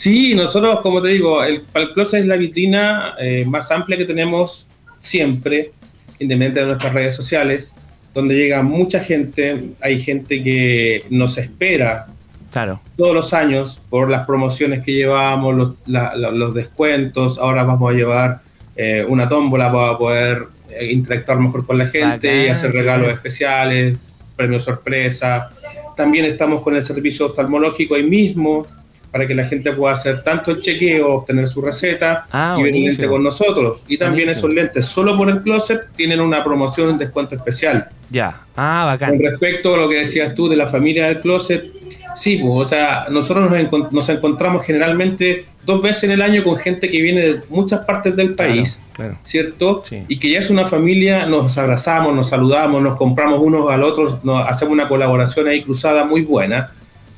Sí, 0.00 0.34
nosotros, 0.34 0.80
como 0.80 1.02
te 1.02 1.08
digo, 1.08 1.44
el, 1.44 1.62
el 1.74 1.92
Closet 1.92 2.20
es 2.20 2.26
la 2.26 2.36
vitrina 2.36 3.16
eh, 3.20 3.44
más 3.46 3.70
amplia 3.70 3.98
que 3.98 4.06
tenemos 4.06 4.66
siempre, 4.98 5.72
independientemente 6.18 6.60
de 6.60 6.66
nuestras 6.68 6.94
redes 6.94 7.14
sociales, 7.14 7.74
donde 8.14 8.34
llega 8.34 8.62
mucha 8.62 9.00
gente. 9.00 9.72
Hay 9.78 10.00
gente 10.00 10.42
que 10.42 11.04
nos 11.10 11.36
espera 11.36 12.06
claro. 12.50 12.80
todos 12.96 13.14
los 13.14 13.34
años 13.34 13.78
por 13.90 14.08
las 14.08 14.26
promociones 14.26 14.82
que 14.82 14.92
llevamos, 14.92 15.54
los, 15.54 15.74
los 15.86 16.54
descuentos. 16.54 17.38
Ahora 17.38 17.64
vamos 17.64 17.92
a 17.92 17.94
llevar 17.94 18.40
eh, 18.76 19.04
una 19.08 19.28
tómbola 19.28 19.72
para 19.72 19.98
poder 19.98 20.44
eh, 20.70 20.92
interactuar 20.92 21.38
mejor 21.38 21.66
con 21.66 21.78
la 21.78 21.86
gente 21.86 22.46
y 22.46 22.48
hacer 22.48 22.72
regalos 22.72 23.12
especiales, 23.12 23.98
premios 24.36 24.64
sorpresa. 24.64 25.50
También 25.96 26.24
estamos 26.24 26.62
con 26.62 26.74
el 26.76 26.82
servicio 26.82 27.26
oftalmológico 27.26 27.94
ahí 27.94 28.04
mismo 28.04 28.66
para 29.10 29.26
que 29.26 29.34
la 29.34 29.44
gente 29.44 29.72
pueda 29.72 29.94
hacer 29.94 30.22
tanto 30.22 30.50
el 30.52 30.60
chequeo, 30.60 31.14
obtener 31.14 31.48
su 31.48 31.60
receta 31.60 32.26
ah, 32.30 32.56
y 32.58 32.62
venir 32.62 33.08
con 33.08 33.22
nosotros. 33.22 33.80
Y 33.88 33.98
también 33.98 34.28
esos 34.28 34.52
lentes, 34.52 34.86
solo 34.86 35.16
por 35.16 35.28
el 35.28 35.42
closet, 35.42 35.88
tienen 35.96 36.20
una 36.20 36.44
promoción, 36.44 36.90
un 36.90 36.98
descuento 36.98 37.34
especial. 37.34 37.88
Ya, 38.10 38.42
ah, 38.56 38.84
bacán. 38.86 39.10
Con 39.10 39.20
respecto 39.20 39.74
a 39.74 39.78
lo 39.78 39.88
que 39.88 39.96
decías 39.96 40.34
tú 40.34 40.48
de 40.48 40.56
la 40.56 40.68
familia 40.68 41.06
del 41.08 41.20
closet, 41.20 41.72
sí, 42.14 42.38
pues, 42.38 42.52
o 42.54 42.64
sea, 42.64 43.06
nosotros 43.10 43.50
nos, 43.90 44.08
encontramos 44.08 44.64
generalmente 44.64 45.46
dos 45.64 45.82
veces 45.82 46.04
en 46.04 46.12
el 46.12 46.22
año 46.22 46.44
con 46.44 46.56
gente 46.56 46.88
que 46.88 47.00
viene 47.00 47.20
de 47.20 47.40
muchas 47.48 47.84
partes 47.84 48.14
del 48.16 48.34
país, 48.34 48.80
¿cierto? 49.22 49.82
Y 50.08 50.18
que 50.18 50.30
ya 50.30 50.38
es 50.38 50.50
una 50.50 50.66
familia, 50.66 51.26
nos 51.26 51.58
abrazamos, 51.58 52.14
nos 52.14 52.28
saludamos, 52.28 52.80
nos 52.80 52.96
compramos 52.96 53.40
unos 53.42 53.70
al 53.70 53.82
otro, 53.82 54.20
nos 54.22 54.48
hacemos 54.48 54.72
una 54.72 54.88
colaboración 54.88 55.48
ahí 55.48 55.62
cruzada 55.62 56.04
muy 56.04 56.22
buena 56.22 56.70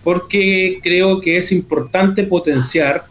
porque 0.05 0.79
creo 0.83 1.21
que 1.21 1.37
es 1.37 1.53
importante 1.53 2.25
potenciar 2.25 3.05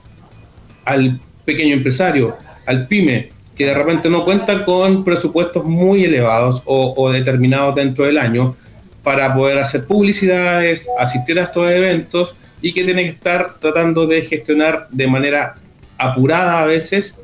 al 0.85 1.19
pequeño 1.45 1.75
empresario, 1.75 2.35
al 2.65 2.87
pyme, 2.87 3.29
que 3.55 3.65
de 3.65 3.73
repente 3.73 4.09
no 4.09 4.23
cuenta 4.23 4.65
con 4.65 5.03
presupuestos 5.03 5.63
muy 5.65 6.03
elevados 6.03 6.63
o, 6.65 7.11
determinados 7.11 7.75
dentro 7.75 8.05
del 8.05 8.17
año 8.17 8.55
para 9.03 9.33
poder 9.33 9.57
hacer 9.59 9.85
publicidades, 9.85 10.87
asistir 10.97 11.39
a 11.39 11.43
estos 11.43 11.69
eventos 11.69 12.35
y 12.61 12.73
que 12.73 12.83
tiene 12.83 13.03
que 13.03 13.09
estar 13.09 13.55
tratando 13.59 14.05
de 14.05 14.21
gestionar 14.21 14.87
de 14.91 15.07
manera 15.07 15.55
apurada 15.97 16.61
a 16.61 16.65
veces 16.65 17.15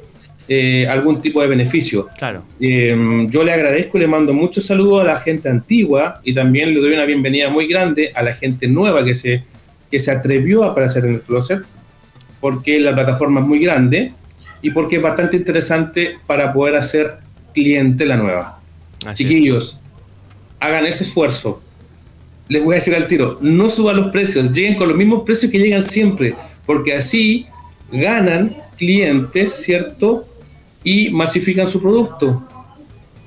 eh, 0.49 0.87
algún 0.87 1.21
tipo 1.21 1.41
de 1.41 1.47
beneficio. 1.47 2.07
Claro. 2.17 2.43
Eh, 2.59 3.27
yo 3.29 3.43
le 3.43 3.51
agradezco 3.51 3.97
y 3.97 4.01
le 4.01 4.07
mando 4.07 4.33
muchos 4.33 4.65
saludos 4.65 5.01
a 5.01 5.03
la 5.03 5.19
gente 5.19 5.49
antigua 5.49 6.21
y 6.23 6.33
también 6.33 6.73
le 6.73 6.79
doy 6.79 6.93
una 6.93 7.05
bienvenida 7.05 7.49
muy 7.49 7.67
grande 7.67 8.11
a 8.15 8.21
la 8.21 8.33
gente 8.33 8.67
nueva 8.67 9.03
que 9.03 9.13
se 9.13 9.43
que 9.91 9.99
se 9.99 10.11
atrevió 10.11 10.63
a 10.63 10.67
aparecer 10.67 11.05
en 11.05 11.15
el 11.15 11.21
closet, 11.21 11.61
porque 12.39 12.79
la 12.79 12.93
plataforma 12.93 13.41
es 13.41 13.47
muy 13.47 13.59
grande 13.59 14.13
y 14.61 14.71
porque 14.71 14.97
es 14.97 15.01
bastante 15.01 15.37
interesante 15.37 16.17
para 16.25 16.53
poder 16.53 16.75
hacer 16.75 17.17
cliente 17.53 18.05
la 18.05 18.17
nueva. 18.17 18.59
Chiquillos, 19.13 19.77
hagan 20.59 20.85
ese 20.85 21.03
esfuerzo. 21.03 21.61
les 22.49 22.63
voy 22.63 22.73
a 22.73 22.75
decir 22.75 22.95
al 22.95 23.07
tiro, 23.07 23.37
no 23.41 23.69
suban 23.69 23.97
los 23.97 24.11
precios, 24.11 24.51
lleguen 24.51 24.75
con 24.75 24.87
los 24.87 24.97
mismos 24.97 25.23
precios 25.23 25.51
que 25.51 25.59
llegan 25.59 25.83
siempre, 25.83 26.35
porque 26.65 26.95
así 26.95 27.45
ganan 27.91 28.55
clientes, 28.77 29.53
¿cierto? 29.53 30.25
Y 30.83 31.09
masifican 31.09 31.67
su 31.67 31.81
producto. 31.81 32.47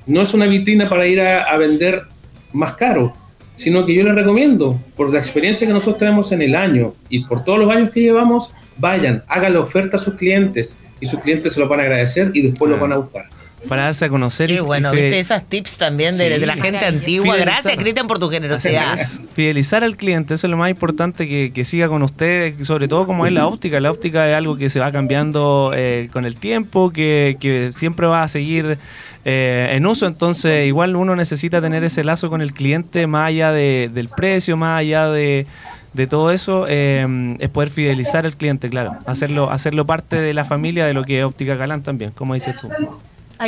No 0.07 0.23
es 0.23 0.33
una 0.33 0.47
vitrina 0.47 0.88
para 0.88 1.07
ir 1.07 1.21
a, 1.21 1.57
vender 1.57 2.02
más 2.52 2.73
caro, 2.75 3.12
sino 3.61 3.85
que 3.85 3.95
yo 3.95 4.02
les 4.05 4.14
recomiendo, 4.14 4.81
por 4.97 5.12
la 5.12 5.19
experiencia 5.19 5.67
que 5.67 5.73
nosotros 5.75 5.99
tenemos 5.99 6.33
en 6.33 6.40
el 6.40 6.55
año 6.55 6.95
y 7.11 7.25
por 7.25 7.45
todos 7.45 7.59
los 7.59 7.71
años 7.71 7.90
que 7.90 8.00
llevamos, 8.00 8.50
vayan, 8.79 9.23
hagan 9.29 9.52
la 9.52 9.61
oferta 9.61 9.99
a 9.99 10.00
sus 10.00 10.14
clientes 10.14 10.79
y 10.99 11.07
sus 11.07 11.21
clientes 11.21 11.52
se 11.52 11.61
lo 11.61 11.69
van 11.69 11.81
a 11.81 11.83
agradecer 11.83 12.31
y 12.33 12.40
después 12.40 12.71
lo 12.71 12.79
van 12.79 12.95
a 12.95 12.97
buscar 12.97 13.39
para 13.69 13.85
darse 13.85 14.07
a 14.07 14.09
conocer. 14.09 14.49
Qué 14.49 14.61
bueno, 14.61 14.90
viste 14.93 15.19
esas 15.19 15.45
tips 15.45 15.79
también 15.79 16.17
de, 16.17 16.38
la 16.47 16.57
gente 16.57 16.85
antigua. 16.85 17.37
Gracias, 17.37 17.76
Cristian, 17.76 18.07
por 18.07 18.19
tu 18.19 18.29
generosidad. 18.29 18.99
Fidelizar 19.35 19.85
al 19.85 19.97
cliente, 19.97 20.35
eso 20.35 20.47
es 20.47 20.50
lo 20.50 20.57
más 20.57 20.71
importante 20.71 21.29
que, 21.29 21.64
siga 21.64 21.88
con 21.88 22.02
usted, 22.02 22.55
sobre 22.62 22.88
todo 22.88 23.07
como 23.07 23.26
es 23.26 23.33
la 23.33 23.47
óptica. 23.47 23.81
La 23.81 23.90
óptica 23.90 24.29
es 24.29 24.35
algo 24.35 24.57
que 24.57 24.71
se 24.71 24.81
va 24.81 24.90
cambiando 24.90 25.73
eh, 25.75 26.09
con 26.12 26.25
el 26.25 26.37
tiempo, 26.37 26.90
que, 26.90 27.71
siempre 27.73 28.07
va 28.07 28.23
a 28.23 28.29
seguir 28.29 28.79
eh, 29.25 29.69
en 29.73 29.87
uso, 29.87 30.07
entonces 30.07 30.67
igual 30.67 30.97
uno 30.97 31.14
necesita 31.14 31.61
tener 31.61 31.85
ese 31.85 32.05
lazo 32.05 32.31
con 32.31 32.40
el 32.40 32.55
cliente 32.55 33.07
más 33.07 33.29
allá 33.29 33.52
del 33.52 34.09
precio, 34.09 34.57
más 34.57 34.81
allá 34.81 35.09
de 35.09 35.47
de 35.93 36.07
todo 36.07 36.31
eso 36.31 36.67
eh, 36.69 37.37
es 37.40 37.49
poder 37.49 37.71
fidelizar 37.71 38.25
al 38.25 38.37
cliente, 38.37 38.71
claro, 38.71 38.97
hacerlo, 39.07 39.50
hacerlo 39.50 39.87
parte 39.87 40.21
de 40.21 40.33
la 40.35 40.45
familia 40.45 40.87
de 40.87 40.95
lo 40.95 41.05
que 41.05 41.19
es 41.19 41.25
Óptica 41.25 41.57
Galán 41.57 41.83
también, 41.83 42.12
como 42.12 42.35
dices 42.35 42.57
tú 42.57 42.69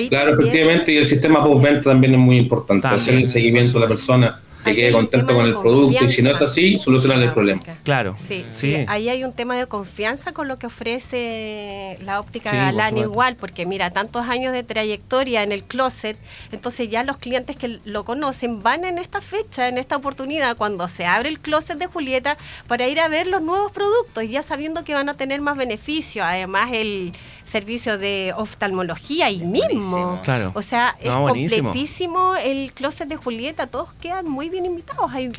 claro, 0.09 0.35
efectivamente, 0.35 0.93
y 0.93 0.97
el 0.97 1.07
sistema 1.07 1.43
post-venta 1.43 1.91
también 1.91 2.15
es 2.15 2.19
muy 2.19 2.39
importante, 2.39 2.89
hacer 2.89 3.15
el 3.15 3.27
seguimiento 3.27 3.75
de 3.75 3.81
la 3.81 3.89
persona 3.89 4.41
que 4.65 4.77
quede 4.77 4.93
contento 4.93 5.35
con 5.35 5.45
el 5.45 5.55
producto 5.55 6.05
y 6.05 6.09
si 6.09 6.23
no 6.23 6.31
es 6.31 6.41
así, 6.41 6.79
solucionar 6.79 7.21
el 7.21 7.33
problema. 7.33 7.63
Claro. 7.83 8.15
Sí, 8.29 8.45
sí, 8.51 8.85
ahí 8.87 9.09
hay 9.09 9.25
un 9.25 9.33
tema 9.33 9.57
de 9.57 9.67
confianza 9.67 10.33
con 10.33 10.49
lo 10.49 10.59
que 10.59 10.67
ofrece 10.67 11.99
la 12.05 12.21
óptica 12.21 12.53
Galán 12.53 12.97
igual, 12.97 13.37
porque 13.37 13.67
mira, 13.67 13.91
tantos 13.91 14.29
años 14.29 14.53
de 14.53 14.63
trayectoria 14.63 15.43
en 15.43 15.53
el 15.53 15.65
closet, 15.65 16.17
entonces 16.53 16.89
ya 16.89 17.03
los 17.05 17.17
clientes 17.17 17.57
que 17.57 17.81
lo 17.85 18.05
conocen 18.05 18.63
van 18.63 18.85
en 18.85 18.99
esta 18.99 19.21
fecha, 19.21 19.69
en 19.69 19.79
esta 19.79 19.97
oportunidad, 19.97 20.57
cuando 20.57 20.87
se 20.89 21.07
abre 21.07 21.29
el 21.29 21.41
closet 21.41 21.79
de 21.79 21.87
Julieta, 21.87 22.37
para 22.69 22.87
ir 22.87 23.01
a 23.01 23.09
ver 23.09 23.27
los 23.27 23.43
nuevos 23.43 23.73
productos, 23.73 24.29
ya 24.29 24.43
sabiendo 24.43 24.85
que 24.85 24.95
van 24.95 25.09
a 25.09 25.15
tener 25.15 25.41
más 25.41 25.57
beneficio. 25.57 26.23
Además, 26.25 26.71
el 26.73 27.13
servicio 27.53 27.99
de 27.99 28.33
oftalmología 28.37 29.31
y 29.31 29.41
mismo. 29.41 30.19
Claro. 30.23 30.53
O 30.55 30.63
sea, 30.63 30.97
es 30.99 31.11
completísimo 31.11 32.35
el 32.37 32.73
closet 32.73 33.09
de 33.09 33.17
Julieta, 33.17 33.67
todos 33.67 33.93
quedan 34.01 34.29
muy 34.29 34.49
bien 34.49 34.65
invitados. 34.65 35.11
Hay 35.13 35.31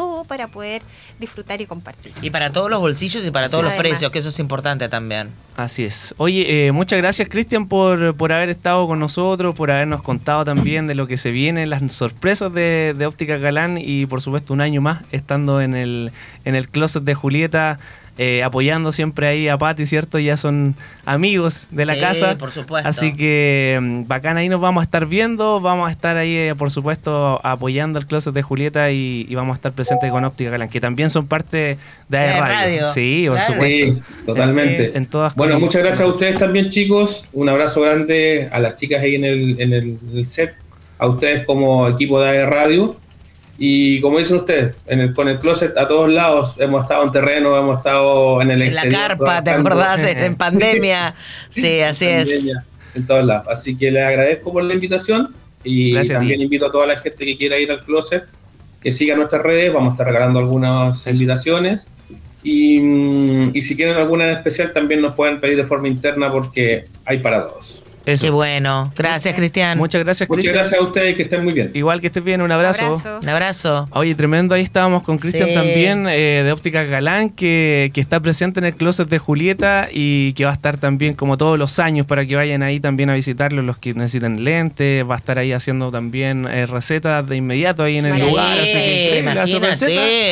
todo 0.00 0.24
para 0.24 0.48
poder 0.48 0.80
disfrutar 1.18 1.60
y 1.60 1.66
compartir. 1.66 2.12
Y 2.22 2.30
para 2.30 2.50
todos 2.50 2.70
los 2.70 2.80
bolsillos 2.80 3.22
y 3.22 3.30
para 3.30 3.50
todos 3.50 3.64
los 3.64 3.74
precios, 3.74 4.10
que 4.10 4.20
eso 4.20 4.30
es 4.30 4.38
importante 4.38 4.88
también. 4.88 5.28
Así 5.58 5.84
es. 5.84 6.14
Oye, 6.16 6.68
eh, 6.68 6.72
muchas 6.72 6.98
gracias 6.98 7.28
Cristian 7.28 7.68
por, 7.68 8.14
por 8.14 8.32
haber 8.32 8.48
estado 8.48 8.86
con 8.86 8.98
nosotros, 8.98 9.54
por 9.54 9.70
habernos 9.70 10.00
contado 10.00 10.42
también 10.46 10.86
de 10.86 10.94
lo 10.94 11.06
que 11.06 11.18
se 11.18 11.32
viene, 11.32 11.66
las 11.66 11.92
sorpresas 11.92 12.50
de, 12.50 12.94
de 12.96 13.04
Óptica 13.04 13.36
Galán 13.36 13.76
y 13.78 14.06
por 14.06 14.22
supuesto 14.22 14.54
un 14.54 14.62
año 14.62 14.80
más 14.80 15.02
estando 15.12 15.60
en 15.60 15.74
el, 15.74 16.12
en 16.46 16.54
el 16.54 16.70
closet 16.70 17.04
de 17.04 17.14
Julieta. 17.14 17.78
Eh, 18.18 18.42
apoyando 18.42 18.92
siempre 18.92 19.26
ahí 19.28 19.48
a 19.48 19.56
Patti, 19.56 19.86
¿cierto? 19.86 20.18
Ya 20.18 20.36
son 20.36 20.74
amigos 21.06 21.68
de 21.70 21.86
la 21.86 21.98
casa. 21.98 22.36
por 22.36 22.50
supuesto. 22.50 22.86
Así 22.86 23.16
que 23.16 23.78
mm, 23.80 24.08
bacán, 24.08 24.36
ahí 24.36 24.48
nos 24.48 24.60
vamos 24.60 24.82
a 24.82 24.84
estar 24.84 25.06
viendo, 25.06 25.60
vamos 25.60 25.88
a 25.88 25.92
estar 25.92 26.16
ahí, 26.16 26.34
eh, 26.36 26.54
por 26.54 26.70
supuesto, 26.70 27.40
apoyando 27.42 27.98
el 27.98 28.06
closet 28.06 28.34
de 28.34 28.42
Julieta 28.42 28.90
y, 28.90 29.26
vamos 29.34 29.54
a 29.54 29.56
estar 29.56 29.72
presentes 29.72 30.10
con 30.10 30.24
Óptica 30.24 30.50
Galán, 30.50 30.68
que 30.68 30.80
también 30.80 31.08
son 31.08 31.28
parte 31.28 31.78
de, 32.08 32.18
de 32.18 32.38
radio. 32.38 32.92
Sí, 32.92 33.24
por 33.26 33.40
supuesto. 33.40 33.64
Sí, 33.94 34.02
totalmente. 34.26 34.98
En, 34.98 35.06
todas 35.06 35.34
bueno, 35.34 35.58
muchas 35.58 35.82
gracias 35.82 36.06
a 36.06 36.10
ustedes 36.12 36.36
también, 36.38 36.68
chicos. 36.68 37.26
Un 37.32 37.48
abrazo 37.48 37.80
grande 37.80 38.50
a 38.52 38.58
las 38.58 38.76
chicas 38.76 39.02
ahí 39.02 39.14
en 39.14 39.24
el, 39.24 39.60
en 39.60 39.72
el 39.72 40.26
set, 40.26 40.54
a 40.98 41.06
ustedes 41.06 41.46
como 41.46 41.88
equipo 41.88 42.20
de 42.20 42.44
Radio 42.44 42.96
y 43.62 44.00
como 44.00 44.18
dicen 44.18 44.38
ustedes, 44.38 44.74
en 44.86 45.00
el, 45.00 45.12
con 45.12 45.28
el 45.28 45.38
closet 45.38 45.76
a 45.76 45.86
todos 45.86 46.10
lados, 46.10 46.54
hemos 46.56 46.82
estado 46.82 47.04
en 47.04 47.12
terreno, 47.12 47.58
hemos 47.58 47.76
estado 47.76 48.40
en 48.40 48.50
el 48.52 48.62
En 48.62 48.74
la 48.74 48.88
carpa, 48.88 49.44
¿te 49.44 49.50
acordás? 49.50 50.00
en 50.02 50.34
pandemia. 50.36 51.14
sí, 51.50 51.80
así 51.80 52.06
es. 52.06 52.54
En 52.94 53.06
todos 53.06 53.22
lados. 53.22 53.46
Así 53.48 53.76
que 53.76 53.90
les 53.90 54.02
agradezco 54.02 54.50
por 54.50 54.64
la 54.64 54.72
invitación 54.72 55.28
y 55.62 55.92
también 56.08 56.40
invito 56.40 56.64
a 56.68 56.72
toda 56.72 56.86
la 56.86 56.98
gente 57.00 57.26
que 57.26 57.36
quiera 57.36 57.58
ir 57.58 57.70
al 57.70 57.80
closet 57.80 58.24
que 58.82 58.92
siga 58.92 59.14
nuestras 59.14 59.42
redes, 59.42 59.70
vamos 59.74 59.90
a 59.90 59.92
estar 59.92 60.06
regalando 60.06 60.38
algunas 60.38 61.06
invitaciones. 61.06 61.90
Y, 62.42 62.80
y 63.52 63.60
si 63.60 63.76
quieren 63.76 63.98
alguna 63.98 64.26
en 64.26 64.38
especial 64.38 64.72
también 64.72 65.02
nos 65.02 65.14
pueden 65.14 65.38
pedir 65.38 65.58
de 65.58 65.66
forma 65.66 65.86
interna 65.86 66.32
porque 66.32 66.86
hay 67.04 67.18
para 67.18 67.46
todos. 67.46 67.79
Qué 68.04 68.30
bueno. 68.30 68.92
Gracias, 68.96 69.34
Cristian. 69.34 69.78
Muchas 69.78 70.02
gracias, 70.02 70.28
Cristian. 70.28 70.54
Muchas 70.54 70.70
gracias 70.70 70.80
a 70.80 70.84
ustedes 70.84 71.16
que 71.16 71.22
estén 71.22 71.44
muy 71.44 71.52
bien. 71.52 71.70
Igual 71.74 72.00
que 72.00 72.08
estés 72.08 72.24
bien, 72.24 72.40
un 72.40 72.50
abrazo. 72.50 73.00
Un 73.22 73.28
abrazo. 73.28 73.88
Oye, 73.92 74.14
tremendo, 74.14 74.54
ahí 74.54 74.62
estábamos 74.62 75.02
con 75.02 75.18
Cristian 75.18 75.52
también, 75.52 76.06
eh, 76.08 76.42
de 76.44 76.52
Óptica 76.52 76.84
Galán, 76.84 77.30
que, 77.30 77.90
que, 77.94 78.00
está 78.00 78.20
presente 78.20 78.60
en 78.60 78.66
el 78.66 78.74
closet 78.74 79.08
de 79.08 79.18
Julieta 79.18 79.88
y 79.92 80.32
que 80.32 80.44
va 80.44 80.50
a 80.50 80.54
estar 80.54 80.78
también 80.78 81.14
como 81.14 81.36
todos 81.36 81.58
los 81.58 81.78
años 81.78 82.06
para 82.06 82.26
que 82.26 82.36
vayan 82.36 82.62
ahí 82.62 82.80
también 82.80 83.10
a 83.10 83.14
visitarlo, 83.14 83.62
los 83.62 83.78
que 83.78 83.94
necesiten 83.94 84.44
lentes, 84.44 85.08
va 85.08 85.14
a 85.14 85.18
estar 85.18 85.38
ahí 85.38 85.52
haciendo 85.52 85.90
también 85.90 86.46
eh, 86.50 86.66
recetas 86.66 87.28
de 87.28 87.36
inmediato 87.36 87.82
ahí 87.82 87.98
en 87.98 88.06
el 88.06 88.20
lugar. 88.20 88.58
Así 88.58 88.72
que 88.72 89.24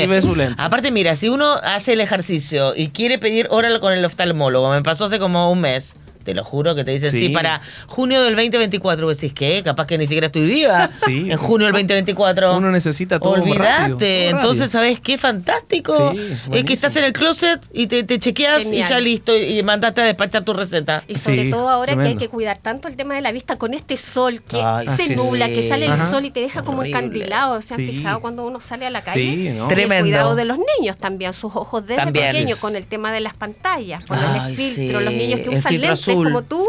y 0.03 0.07
ve 0.07 0.23
su 0.23 0.35
lente. 0.35 0.55
Aparte, 0.59 0.91
mira, 0.91 1.17
si 1.17 1.29
uno 1.29 1.55
hace 1.63 1.93
el 1.93 2.01
ejercicio 2.01 2.75
y 2.75 2.89
quiere 2.89 3.19
pedir 3.19 3.47
hora 3.51 3.69
con 3.81 3.93
el 3.93 4.05
oftalmólogo, 4.05 4.71
me 4.71 4.83
pasó 4.83 5.05
hace 5.05 5.19
como 5.19 5.53
un 5.53 5.61
mes 5.61 5.97
te 6.29 6.35
lo 6.35 6.45
juro 6.45 6.75
que 6.75 6.85
te 6.85 6.91
dicen, 6.91 7.11
sí, 7.11 7.31
para 7.31 7.59
junio 7.87 8.23
del 8.23 8.37
2024. 8.37 9.07
Vos 9.07 9.17
decís, 9.17 9.33
¿qué? 9.33 9.63
Capaz 9.65 9.87
que 9.87 9.97
ni 9.97 10.07
siquiera 10.07 10.27
estoy 10.27 10.47
viva. 10.47 10.91
Sí. 11.07 11.31
En 11.31 11.39
junio 11.39 11.67
del 11.69 11.73
2024. 11.73 12.57
Uno 12.57 12.71
necesita 12.71 13.19
todo 13.19 13.35
Olvídate. 13.35 14.29
Entonces, 14.29 14.71
¿sabes 14.71 15.01
qué? 15.01 15.17
Fantástico. 15.17 16.13
es 16.53 16.65
que 16.65 16.75
estás 16.75 16.97
en 16.97 17.05
el 17.05 17.13
closet 17.13 17.61
y 17.73 17.87
te, 17.87 18.05
chequeas 18.19 18.67
y 18.67 18.83
ya 18.83 19.01
listo. 19.01 19.35
Y 19.35 19.63
mandaste 19.63 20.03
a 20.03 20.05
despachar 20.05 20.45
tu 20.45 20.53
receta. 20.53 21.05
Y 21.09 21.15
sobre 21.17 21.51
todo 21.51 21.71
ahora 21.71 21.97
que 21.97 22.03
hay 22.03 22.17
que 22.17 22.29
cuidar 22.29 22.59
tanto 22.59 22.89
el 22.89 22.97
tema 22.97 23.15
de 23.15 23.23
la 23.23 23.33
vista 23.33 23.57
con 23.57 23.73
este 23.73 23.97
sol 23.97 24.43
que 24.43 24.61
se 24.97 25.17
nubla, 25.17 25.49
que 25.49 25.67
sale 25.67 25.87
el 25.87 25.97
sol 26.11 26.27
y 26.27 26.31
te 26.31 26.41
deja 26.41 26.63
como 26.63 26.83
encandilado. 26.83 27.63
¿Se 27.63 27.75
han 27.75 27.81
fijado 27.81 28.21
cuando 28.21 28.47
uno 28.47 28.61
sale 28.61 28.87
a 28.87 28.91
la 28.91 29.01
calle? 29.01 29.55
¿no? 29.55 29.69
Tremendo. 29.69 30.09
el 30.09 30.13
cuidado 30.13 30.35
de 30.35 30.45
los 30.45 30.59
niños 30.59 30.99
también, 30.99 31.33
sus 31.33 31.55
ojos 31.57 31.87
desde 31.87 32.13
pequeños 32.13 32.59
con 32.59 32.77
el 32.77 32.87
tema 32.87 33.13
de 33.13 33.21
las 33.21 33.35
pantallas, 33.35 34.05
ponerle 34.05 34.55
filtro, 34.57 35.01
los 35.01 35.15
niños 35.15 35.41
que 35.41 35.49
usan 35.49 35.81
lentes 35.81 36.18
como 36.25 36.43
tú, 36.43 36.67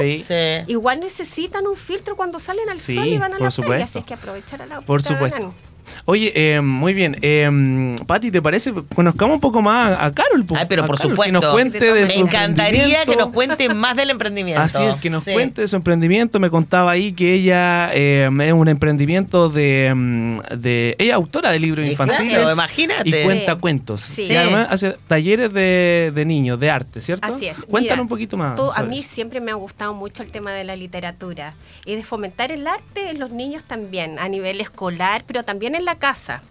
igual 0.67 0.99
necesitan 0.99 1.67
un 1.67 1.75
filtro 1.75 2.15
cuando 2.15 2.39
salen 2.39 2.69
al 2.69 2.81
sol 2.81 3.05
y 3.05 3.17
van 3.17 3.33
a 3.33 3.39
la 3.39 3.49
playa, 3.49 3.85
así 3.85 3.99
es 3.99 4.05
que 4.05 4.13
aprovechar 4.13 4.61
a 4.61 4.65
la 4.65 4.81
Por 4.81 5.01
supuesto. 5.01 5.53
Oye, 6.05 6.31
eh, 6.35 6.61
muy 6.61 6.93
bien. 6.93 7.17
Eh, 7.21 7.95
Pati, 8.05 8.31
¿te 8.31 8.41
parece? 8.41 8.73
Conozcamos 8.93 9.35
un 9.35 9.41
poco 9.41 9.61
más 9.61 9.97
a 9.99 10.11
Carol. 10.11 10.45
Ay, 10.55 10.65
pero 10.67 10.85
por 10.85 10.97
supuesto. 10.97 11.23
Que 11.23 11.31
nos 11.31 11.45
cuente 11.45 11.79
de 11.93 12.05
Me 12.05 12.15
encantaría 12.15 13.05
que 13.05 13.15
nos 13.15 13.29
cuente 13.29 13.73
más 13.73 13.95
del 13.95 14.09
emprendimiento. 14.09 14.61
Así 14.61 14.83
es, 14.83 14.95
que 14.95 15.09
nos 15.09 15.23
cuente 15.23 15.61
de 15.61 15.67
su 15.67 15.75
emprendimiento. 15.75 16.39
Me 16.39 16.49
contaba 16.49 16.91
ahí 16.91 17.13
que 17.13 17.33
ella 17.33 17.91
eh, 17.93 18.29
es 18.41 18.53
un 18.53 18.67
emprendimiento 18.67 19.49
de, 19.49 19.93
mm, 19.95 20.39
de. 20.57 20.95
Ella 20.97 21.11
es 21.11 21.15
autora 21.15 21.51
de 21.51 21.59
libros 21.59 21.87
infantiles. 21.87 22.29
Claro, 22.29 22.51
imagínate. 22.51 23.09
Y 23.09 23.23
cuenta 23.23 23.55
cuentos. 23.55 24.17
Y 24.17 24.35
además 24.35 24.67
hace 24.71 24.95
talleres 25.07 25.53
de, 25.53 26.11
de, 26.13 26.25
niños, 26.25 26.59
de 26.59 26.69
arte, 26.69 27.01
¿cierto? 27.01 27.27
Así 27.27 27.47
es. 27.47 27.57
Cuéntanos 27.65 28.03
un 28.03 28.09
poquito 28.09 28.37
más. 28.37 28.59
a 28.75 28.83
mí 28.83 29.03
siempre 29.03 29.39
me 29.39 29.51
ha 29.51 29.55
gustado 29.55 29.93
mucho 29.93 30.23
el 30.23 30.31
tema 30.31 30.51
de 30.51 30.63
la 30.63 30.75
literatura 30.75 31.53
y 31.85 31.95
de 31.95 32.03
fomentar 32.03 32.51
el 32.51 32.67
arte 32.67 33.09
en 33.09 33.19
los 33.19 33.31
niños 33.31 33.63
también, 33.63 34.19
a 34.19 34.27
nivel 34.27 34.61
escolar, 34.61 35.23
pero 35.25 35.43
también 35.43 35.75
en 35.75 35.78
la 35.83 35.95
casa. 35.95 36.41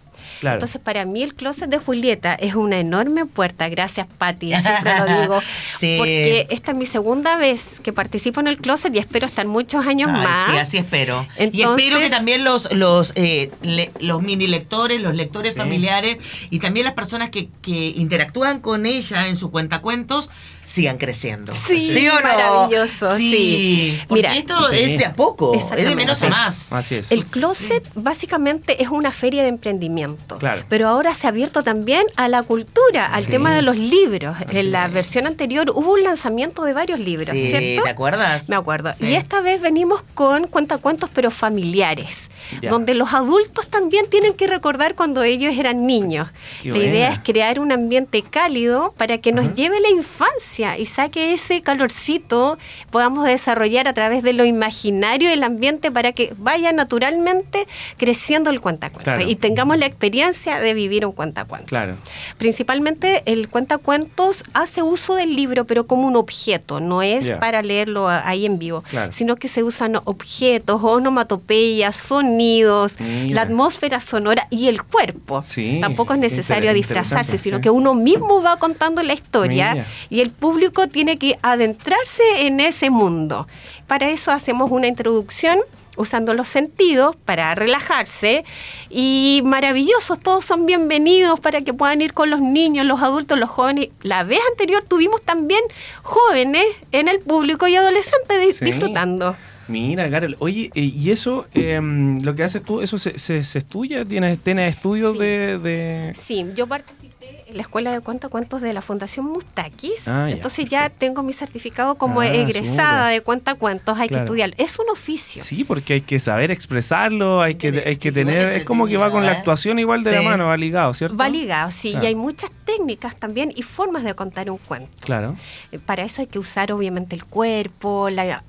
Entonces, 0.41 0.81
para 0.81 1.05
mí 1.05 1.23
el 1.23 1.33
closet 1.35 1.69
de 1.69 1.77
Julieta 1.77 2.35
es 2.35 2.55
una 2.55 2.79
enorme 2.79 3.25
puerta. 3.25 3.69
Gracias, 3.69 4.07
Patti, 4.17 4.51
siempre 4.51 4.99
lo 4.99 5.21
digo. 5.21 5.39
Porque 5.97 6.47
esta 6.49 6.71
es 6.71 6.77
mi 6.77 6.85
segunda 6.85 7.37
vez 7.37 7.79
que 7.83 7.93
participo 7.93 8.39
en 8.39 8.47
el 8.47 8.57
closet 8.57 8.93
y 8.95 8.99
espero 8.99 9.25
estar 9.25 9.45
muchos 9.45 9.85
años 9.85 10.09
más. 10.11 10.51
Sí, 10.51 10.57
así 10.57 10.77
espero. 10.77 11.27
y 11.37 11.61
espero 11.61 11.99
que 11.99 12.09
también 12.09 12.43
los, 12.43 12.71
los, 12.73 13.13
eh, 13.15 13.51
los 13.99 14.21
mini 14.21 14.47
lectores, 14.47 15.01
los 15.01 15.15
lectores 15.15 15.55
familiares 15.55 16.17
y 16.49 16.59
también 16.59 16.85
las 16.85 16.93
personas 16.93 17.29
que, 17.29 17.49
que 17.61 17.93
interactúan 17.95 18.59
con 18.59 18.85
ella 18.85 19.27
en 19.27 19.35
su 19.35 19.51
cuentacuentos 19.51 20.29
sigan 20.69 20.97
creciendo. 20.97 21.55
Sí, 21.55 21.91
¿Sí 21.91 22.07
o 22.07 22.13
maravilloso. 22.13 23.17
Sí. 23.17 23.99
Mira, 24.09 24.35
esto 24.35 24.69
es 24.69 24.97
de 24.99 25.05
a 25.05 25.13
poco, 25.13 25.55
es 25.55 25.69
de 25.69 25.95
menos 25.95 26.21
a 26.21 26.29
más. 26.29 26.71
Así 26.71 26.95
es. 26.95 27.11
El 27.11 27.25
closet 27.25 27.83
básicamente 27.95 28.81
es 28.81 28.89
una 28.89 29.11
feria 29.11 29.41
de 29.41 29.49
emprendimiento. 29.49 30.18
Claro. 30.37 30.63
Pero 30.69 30.87
ahora 30.87 31.13
se 31.13 31.27
ha 31.27 31.29
abierto 31.29 31.63
también 31.63 32.03
a 32.15 32.27
la 32.27 32.43
cultura, 32.43 33.05
al 33.07 33.27
tema 33.27 33.55
de 33.55 33.61
los 33.61 33.77
libros. 33.77 34.37
en 34.49 34.71
la 34.71 34.87
versión 34.87 35.27
anterior 35.27 35.69
hubo 35.71 35.93
un 35.93 36.03
lanzamiento 36.03 36.63
de 36.63 36.73
varios 36.73 36.99
libros, 36.99 37.29
¿cierto? 37.29 37.83
¿Te 37.83 37.89
acuerdas? 37.89 38.49
Me 38.49 38.55
acuerdo. 38.55 38.91
Y 38.99 39.13
esta 39.13 39.41
vez 39.41 39.61
venimos 39.61 40.03
con 40.13 40.47
cuentacuentos 40.47 41.09
pero 41.13 41.31
familiares. 41.31 42.29
Donde 42.69 42.93
los 42.93 43.13
adultos 43.13 43.67
también 43.67 44.09
tienen 44.09 44.33
que 44.33 44.47
recordar 44.47 44.95
cuando 44.95 45.23
ellos 45.23 45.55
eran 45.57 45.85
niños. 45.85 46.27
la 46.63 46.77
idea 46.77 47.11
es 47.11 47.19
crear 47.19 47.59
un 47.59 47.71
ambiente 47.71 48.21
cálido 48.21 48.93
para 48.97 49.17
que 49.19 49.31
nos 49.31 49.53
lleve 49.53 49.79
la 49.79 49.89
infancia 49.89 50.77
y 50.77 50.85
saque 50.85 51.33
ese 51.33 51.61
calorcito, 51.61 52.57
podamos 52.91 53.25
desarrollar 53.25 53.87
a 53.87 53.93
través 53.93 54.23
de 54.23 54.33
lo 54.33 54.45
imaginario 54.45 55.29
el 55.29 55.43
ambiente 55.43 55.91
para 55.91 56.11
que 56.11 56.33
vaya 56.37 56.71
naturalmente 56.71 57.67
creciendo 57.97 58.49
el 58.49 58.61
cuentacuentos 58.61 59.27
y 59.27 59.35
tengamos 59.35 59.77
la 59.77 59.85
experiencia 59.85 60.59
de 60.59 60.73
vivir 60.73 61.05
un 61.05 61.11
cuentacuentos. 61.11 61.69
Claro. 61.69 61.95
Principalmente 62.37 63.23
el 63.25 63.49
cuentacuentos 63.49 64.43
hace 64.53 64.81
uso 64.81 65.15
del 65.15 65.35
libro, 65.35 65.65
pero 65.65 65.87
como 65.87 66.07
un 66.07 66.15
objeto, 66.15 66.79
no 66.79 67.01
es 67.01 67.31
para 67.39 67.61
leerlo 67.61 68.07
ahí 68.07 68.45
en 68.45 68.59
vivo, 68.59 68.83
sino 69.11 69.35
que 69.35 69.47
se 69.47 69.63
usan 69.63 69.97
objetos, 70.05 70.81
onomatopeyas, 70.83 71.95
sonidos, 72.39 72.95
la 73.29 73.41
atmósfera 73.41 73.99
sonora 73.99 74.47
y 74.49 74.67
el 74.67 74.81
cuerpo. 74.83 75.43
Tampoco 75.81 76.13
es 76.13 76.19
necesario 76.19 76.73
disfrazarse, 76.73 77.37
sino 77.37 77.59
que 77.59 77.69
uno 77.69 77.93
mismo 77.93 78.41
va 78.41 78.57
contando 78.57 79.03
la 79.03 79.13
historia 79.13 79.85
y 80.09 80.21
el 80.21 80.31
público 80.31 80.87
tiene 80.87 81.17
que 81.17 81.37
adentrarse 81.41 82.23
en 82.47 82.59
ese 82.59 82.89
mundo. 82.89 83.47
Para 83.87 84.09
eso 84.09 84.31
hacemos 84.31 84.71
una 84.71 84.87
introducción 84.87 85.59
usando 85.97 86.33
los 86.33 86.47
sentidos 86.47 87.17
para 87.25 87.53
relajarse 87.55 88.45
y 88.89 89.41
maravillosos, 89.43 90.17
todos 90.19 90.45
son 90.45 90.65
bienvenidos 90.65 91.41
para 91.41 91.61
que 91.61 91.73
puedan 91.73 92.01
ir 92.01 92.13
con 92.13 92.29
los 92.29 92.39
niños, 92.39 92.85
los 92.85 93.01
adultos, 93.01 93.37
los 93.37 93.49
jóvenes. 93.49 93.89
La 94.01 94.23
vez 94.23 94.39
anterior 94.51 94.81
tuvimos 94.87 95.21
también 95.21 95.59
jóvenes 96.01 96.65
en 96.93 97.09
el 97.09 97.19
público 97.19 97.67
y 97.67 97.75
adolescentes 97.75 98.61
disfrutando. 98.61 99.35
Mira, 99.69 100.09
Carol, 100.09 100.35
oye, 100.39 100.71
eh, 100.73 100.81
¿y 100.81 101.11
eso, 101.11 101.45
em, 101.53 102.19
lo 102.21 102.35
que 102.35 102.43
haces 102.43 102.63
tú, 102.63 102.81
eso 102.81 102.97
se, 102.97 103.37
estudia? 103.37 104.03
¿Tienes, 104.03 104.39
¿Tienes 104.39 104.75
estudios 104.75 105.17
de, 105.17 106.13
Sí, 106.19 106.45
yo 106.55 106.65
participé 106.65 107.45
en 107.47 107.55
la 107.55 107.61
Escuela 107.61 107.91
de 107.91 108.01
Cuentacuentos 108.01 108.61
de 108.61 108.73
la 108.73 108.81
Fundación 108.81 109.27
Mustakis, 109.27 110.07
ah, 110.07 110.29
entonces 110.29 110.67
ya 110.67 110.89
tengo 110.89 111.21
mi 111.21 111.33
certificado 111.33 111.95
como 111.95 112.21
ah, 112.21 112.27
egresada 112.27 113.09
de 113.09 113.21
Cuentacuentos, 113.21 113.97
hay 113.97 114.09
que 114.09 114.17
estudiar. 114.17 114.53
Es 114.57 114.79
un 114.79 114.89
oficio. 114.89 115.43
Sí, 115.43 115.63
porque 115.63 115.93
hay 115.93 116.01
que 116.01 116.19
saber 116.19 116.49
expresarlo, 116.49 117.41
hay 117.41 117.55
que, 117.55 117.83
hay 117.85 117.97
que 117.97 118.11
tener, 118.11 118.53
es 118.53 118.63
como 118.63 118.87
que 118.87 118.97
va 118.97 119.11
con 119.11 119.25
la 119.25 119.33
actuación 119.33 119.77
igual 119.77 120.03
de 120.03 120.13
la 120.13 120.21
mano, 120.23 120.47
va 120.47 120.57
ligado, 120.57 120.93
¿cierto? 120.95 121.15
Va 121.15 121.29
ligado, 121.29 121.69
sí, 121.69 121.95
y 122.01 122.05
hay 122.05 122.15
muchas 122.15 122.49
técnicas 122.65 123.15
también 123.15 123.53
y 123.55 123.61
formas 123.61 124.03
de 124.03 124.15
contar 124.15 124.49
un 124.49 124.57
cuento. 124.57 124.91
Claro. 125.01 125.35
Eh, 125.71 125.79
para 125.79 126.03
eso 126.03 126.21
hay 126.21 126.27
que 126.27 126.39
usar 126.39 126.71
obviamente 126.71 127.15
el 127.15 127.23
cuerpo, 127.23 128.09
la 128.09 128.43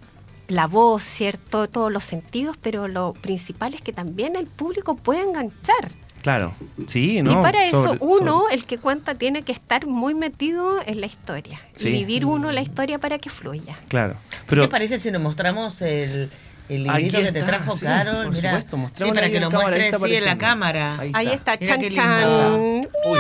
la 0.51 0.67
voz, 0.67 1.03
¿cierto? 1.03 1.69
Todos 1.69 1.93
los 1.93 2.05
sentidos, 2.05 2.57
pero 2.61 2.89
lo 2.89 3.13
principal 3.15 3.75
es 3.75 3.81
que 3.81 3.93
también 3.93 4.37
el 4.37 4.47
público 4.47 4.97
puede 4.97 5.23
enganchar. 5.23 5.91
Claro, 6.23 6.53
sí, 6.87 7.23
¿no? 7.23 7.33
Y 7.33 7.35
para 7.37 7.65
eso 7.65 7.97
uno, 8.01 8.45
el 8.51 8.67
que 8.67 8.77
cuenta, 8.77 9.15
tiene 9.15 9.43
que 9.43 9.53
estar 9.53 9.87
muy 9.87 10.13
metido 10.13 10.81
en 10.85 11.01
la 11.01 11.07
historia 11.07 11.61
y 11.79 11.91
vivir 11.91 12.27
uno 12.27 12.53
la 12.53 12.61
historia 12.61 12.99
para 12.99 13.19
que 13.19 13.31
fluya. 13.31 13.77
Claro. 13.89 14.17
Pero, 14.47 14.63
¿Qué 14.63 14.69
te 14.69 14.71
parece 14.71 14.99
si 15.01 15.11
nos 15.11 15.23
mostramos 15.23 15.81
el, 15.81 16.31
el 16.69 16.85
librito 16.85 17.23
que 17.23 17.33
te 17.33 17.43
trajo 17.43 17.75
Carol? 17.81 18.27
Por 18.27 18.35
Mira, 18.35 18.61
supuesto, 18.61 19.05
sí, 19.07 19.13
para 19.13 19.31
que 19.31 19.41
lo 19.41 19.51
muestres 19.51 19.97
sí, 19.99 20.15
en 20.15 20.25
la 20.27 20.37
cámara. 20.37 20.99
Ahí 21.15 21.29
está, 21.29 21.59
chan, 21.59 21.81
chan. 21.89 22.87
Uy, 23.07 23.19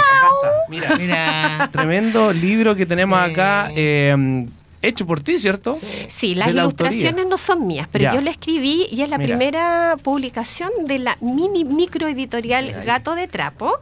Mira, 0.68 0.96
Mira. 0.98 1.68
Tremendo 1.72 2.34
libro 2.34 2.76
que 2.76 2.84
tenemos 2.84 3.18
acá. 3.18 3.70
Eh, 3.74 4.46
hecho 4.82 5.06
por 5.06 5.20
ti, 5.20 5.38
¿cierto? 5.38 5.78
Sí, 6.08 6.34
las 6.34 6.50
ilustraciones 6.50 7.26
no 7.26 7.38
son 7.38 7.66
mías, 7.66 7.88
pero 7.90 8.14
yo 8.14 8.20
la 8.20 8.30
escribí 8.30 8.86
y 8.90 9.02
es 9.02 9.08
la 9.08 9.18
primera 9.18 9.96
publicación 10.02 10.70
de 10.86 10.98
la 10.98 11.16
mini 11.20 11.64
microeditorial 11.64 12.84
Gato 12.84 13.14
de 13.14 13.28
Trapo. 13.28 13.78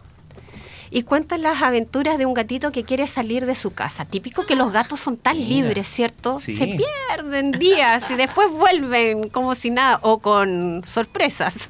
Y 0.90 1.02
cuenta 1.02 1.36
las 1.36 1.60
aventuras 1.60 2.16
de 2.16 2.24
un 2.24 2.32
gatito 2.32 2.72
que 2.72 2.82
quiere 2.82 3.06
salir 3.06 3.44
de 3.44 3.54
su 3.54 3.74
casa. 3.74 4.06
Típico 4.06 4.46
que 4.46 4.54
los 4.54 4.72
gatos 4.72 4.98
son 5.00 5.18
tan 5.18 5.36
libres, 5.36 5.86
¿cierto? 5.86 6.40
Se 6.40 6.78
pierden 6.78 7.50
días 7.50 8.10
y 8.10 8.14
después 8.14 8.48
vuelven 8.50 9.28
como 9.28 9.54
si 9.54 9.68
nada 9.68 9.98
o 10.00 10.20
con 10.20 10.82
sorpresas. 10.86 11.68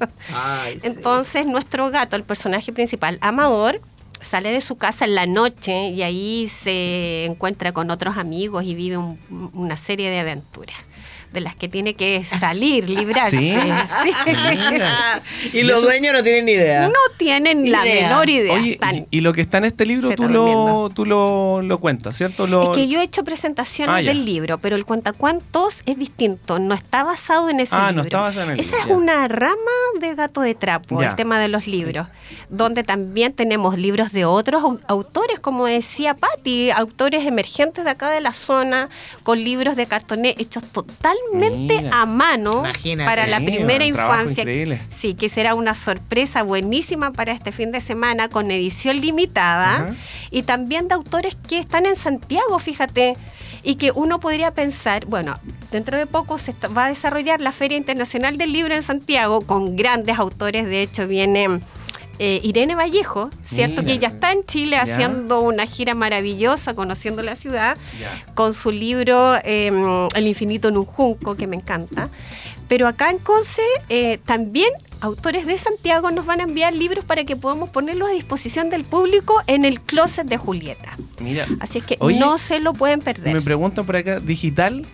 Entonces 0.83 1.45
nuestro 1.45 1.91
gato, 1.91 2.15
el 2.15 2.23
personaje 2.23 2.71
principal, 2.71 3.17
Amador, 3.19 3.81
sale 4.21 4.51
de 4.51 4.61
su 4.61 4.77
casa 4.77 5.05
en 5.05 5.15
la 5.15 5.25
noche 5.25 5.89
y 5.89 6.01
ahí 6.01 6.47
se 6.49 7.25
encuentra 7.25 7.71
con 7.71 7.91
otros 7.91 8.17
amigos 8.17 8.63
y 8.63 8.75
vive 8.75 8.97
una 8.97 9.77
serie 9.77 10.09
de 10.09 10.19
aventuras 10.19 10.77
de 11.31 11.41
las 11.41 11.55
que 11.55 11.67
tiene 11.67 11.93
que 11.93 12.23
salir, 12.23 12.89
librarse. 12.89 13.57
y 15.53 15.61
los 15.61 15.81
dueños 15.81 16.13
no 16.13 16.23
tienen 16.23 16.45
ni 16.45 16.53
idea. 16.53 16.87
No 16.87 16.93
tienen 17.17 17.69
la 17.71 17.83
menor 17.83 18.29
idea. 18.29 18.59
y, 19.11 19.21
lo 19.21 19.33
que 19.33 19.41
está 19.41 19.59
en 19.59 19.65
este 19.65 19.85
libro 19.85 20.09
tú, 20.15 20.27
lo, 20.27 20.89
tú 20.93 21.05
lo, 21.05 21.61
lo, 21.61 21.79
cuentas, 21.79 22.17
¿cierto? 22.17 22.45
Es 22.45 22.69
que 22.69 22.87
yo 22.87 22.99
he 22.99 23.03
hecho 23.03 23.23
presentaciones 23.23 23.95
ah, 23.95 24.01
del 24.01 24.25
libro, 24.25 24.57
pero 24.57 24.75
el 24.75 24.85
cuentacuentos 24.85 25.81
es 25.85 25.99
distinto, 25.99 26.57
no 26.57 26.73
está 26.73 27.03
basado 27.03 27.49
en 27.49 27.59
ese 27.59 27.75
ah, 27.75 27.89
libro. 27.89 27.95
no 27.95 28.01
está 28.01 28.19
basado 28.21 28.45
en 28.47 28.51
el 28.53 28.59
Esa 28.59 28.79
es 28.79 28.85
una 28.87 29.27
rama 29.27 29.55
de 29.99 30.15
Gato 30.15 30.41
de 30.41 30.55
Trapo, 30.55 31.01
el 31.03 31.15
tema 31.15 31.39
de 31.39 31.47
los 31.47 31.67
libros, 31.67 32.07
donde 32.49 32.83
también 32.83 33.33
tenemos 33.33 33.77
libros 33.77 34.11
de 34.11 34.25
otros 34.25 34.63
autores, 34.87 35.39
como 35.39 35.65
decía 35.67 36.15
Patti, 36.15 36.71
autores 36.71 37.25
emergentes 37.25 37.85
de 37.85 37.91
acá 37.91 38.09
de 38.09 38.21
la 38.21 38.33
zona, 38.33 38.89
con 39.23 39.43
libros 39.43 39.75
de 39.75 39.85
cartoné 39.85 40.33
hechos 40.37 40.63
totalmente 40.63 41.18
a 41.91 42.05
mano 42.05 42.63
para 43.05 43.27
la 43.27 43.37
primera 43.37 43.85
infancia. 43.85 44.45
Sí, 44.89 45.13
que 45.13 45.29
será 45.29 45.55
una 45.55 45.75
sorpresa 45.75 46.43
buenísima 46.43 47.11
para 47.11 47.31
este 47.31 47.51
fin 47.51 47.71
de 47.71 47.81
semana 47.81 48.29
con 48.29 48.51
edición 48.51 48.99
limitada 49.01 49.95
y 50.31 50.43
también 50.43 50.87
de 50.87 50.95
autores 50.95 51.35
que 51.47 51.59
están 51.59 51.85
en 51.85 51.95
Santiago, 51.95 52.59
fíjate 52.59 53.15
y 53.63 53.75
que 53.75 53.91
uno 53.91 54.19
podría 54.19 54.51
pensar, 54.51 55.05
bueno, 55.05 55.35
dentro 55.71 55.97
de 55.97 56.05
poco 56.05 56.37
se 56.37 56.53
va 56.75 56.85
a 56.85 56.89
desarrollar 56.89 57.41
la 57.41 57.51
Feria 57.51 57.77
Internacional 57.77 58.37
del 58.37 58.53
Libro 58.53 58.73
en 58.73 58.83
Santiago 58.83 59.41
con 59.41 59.75
grandes 59.75 60.17
autores, 60.17 60.65
de 60.65 60.81
hecho 60.81 61.07
viene 61.07 61.59
eh, 62.19 62.41
Irene 62.43 62.75
Vallejo, 62.75 63.29
¿cierto? 63.45 63.83
que 63.83 63.93
ella 63.93 64.09
está 64.09 64.31
en 64.31 64.45
Chile 64.45 64.77
haciendo 64.77 65.39
una 65.39 65.65
gira 65.65 65.95
maravillosa, 65.95 66.73
conociendo 66.73 67.23
la 67.23 67.35
ciudad, 67.35 67.77
con 68.35 68.53
su 68.53 68.71
libro 68.71 69.35
em, 69.43 70.07
El 70.15 70.27
infinito 70.27 70.67
en 70.67 70.77
un 70.77 70.85
junco, 70.85 71.35
que 71.35 71.47
me 71.47 71.55
encanta. 71.55 72.09
Pero 72.67 72.87
acá 72.87 73.09
en 73.09 73.17
Conce 73.17 73.63
eh, 73.89 74.19
también 74.25 74.69
autores 75.01 75.45
de 75.47 75.57
Santiago 75.57 76.11
nos 76.11 76.25
van 76.25 76.39
a 76.41 76.43
enviar 76.43 76.73
libros 76.73 77.05
para 77.05 77.23
que 77.23 77.35
podamos 77.35 77.69
ponerlos 77.69 78.09
a 78.09 78.11
disposición 78.11 78.69
del 78.69 78.83
público 78.83 79.41
en 79.47 79.65
el 79.65 79.81
closet 79.81 80.27
de 80.27 80.37
Julieta. 80.37 80.95
Mira, 81.19 81.47
Así 81.61 81.79
es 81.79 81.83
que 81.85 81.97
no 82.19 82.37
se 82.37 82.59
lo 82.59 82.73
pueden 82.73 82.99
perder. 82.99 83.33
Me 83.33 83.41
preguntan 83.41 83.85
por 83.85 83.95
acá, 83.95 84.19
¿digital? 84.19 84.85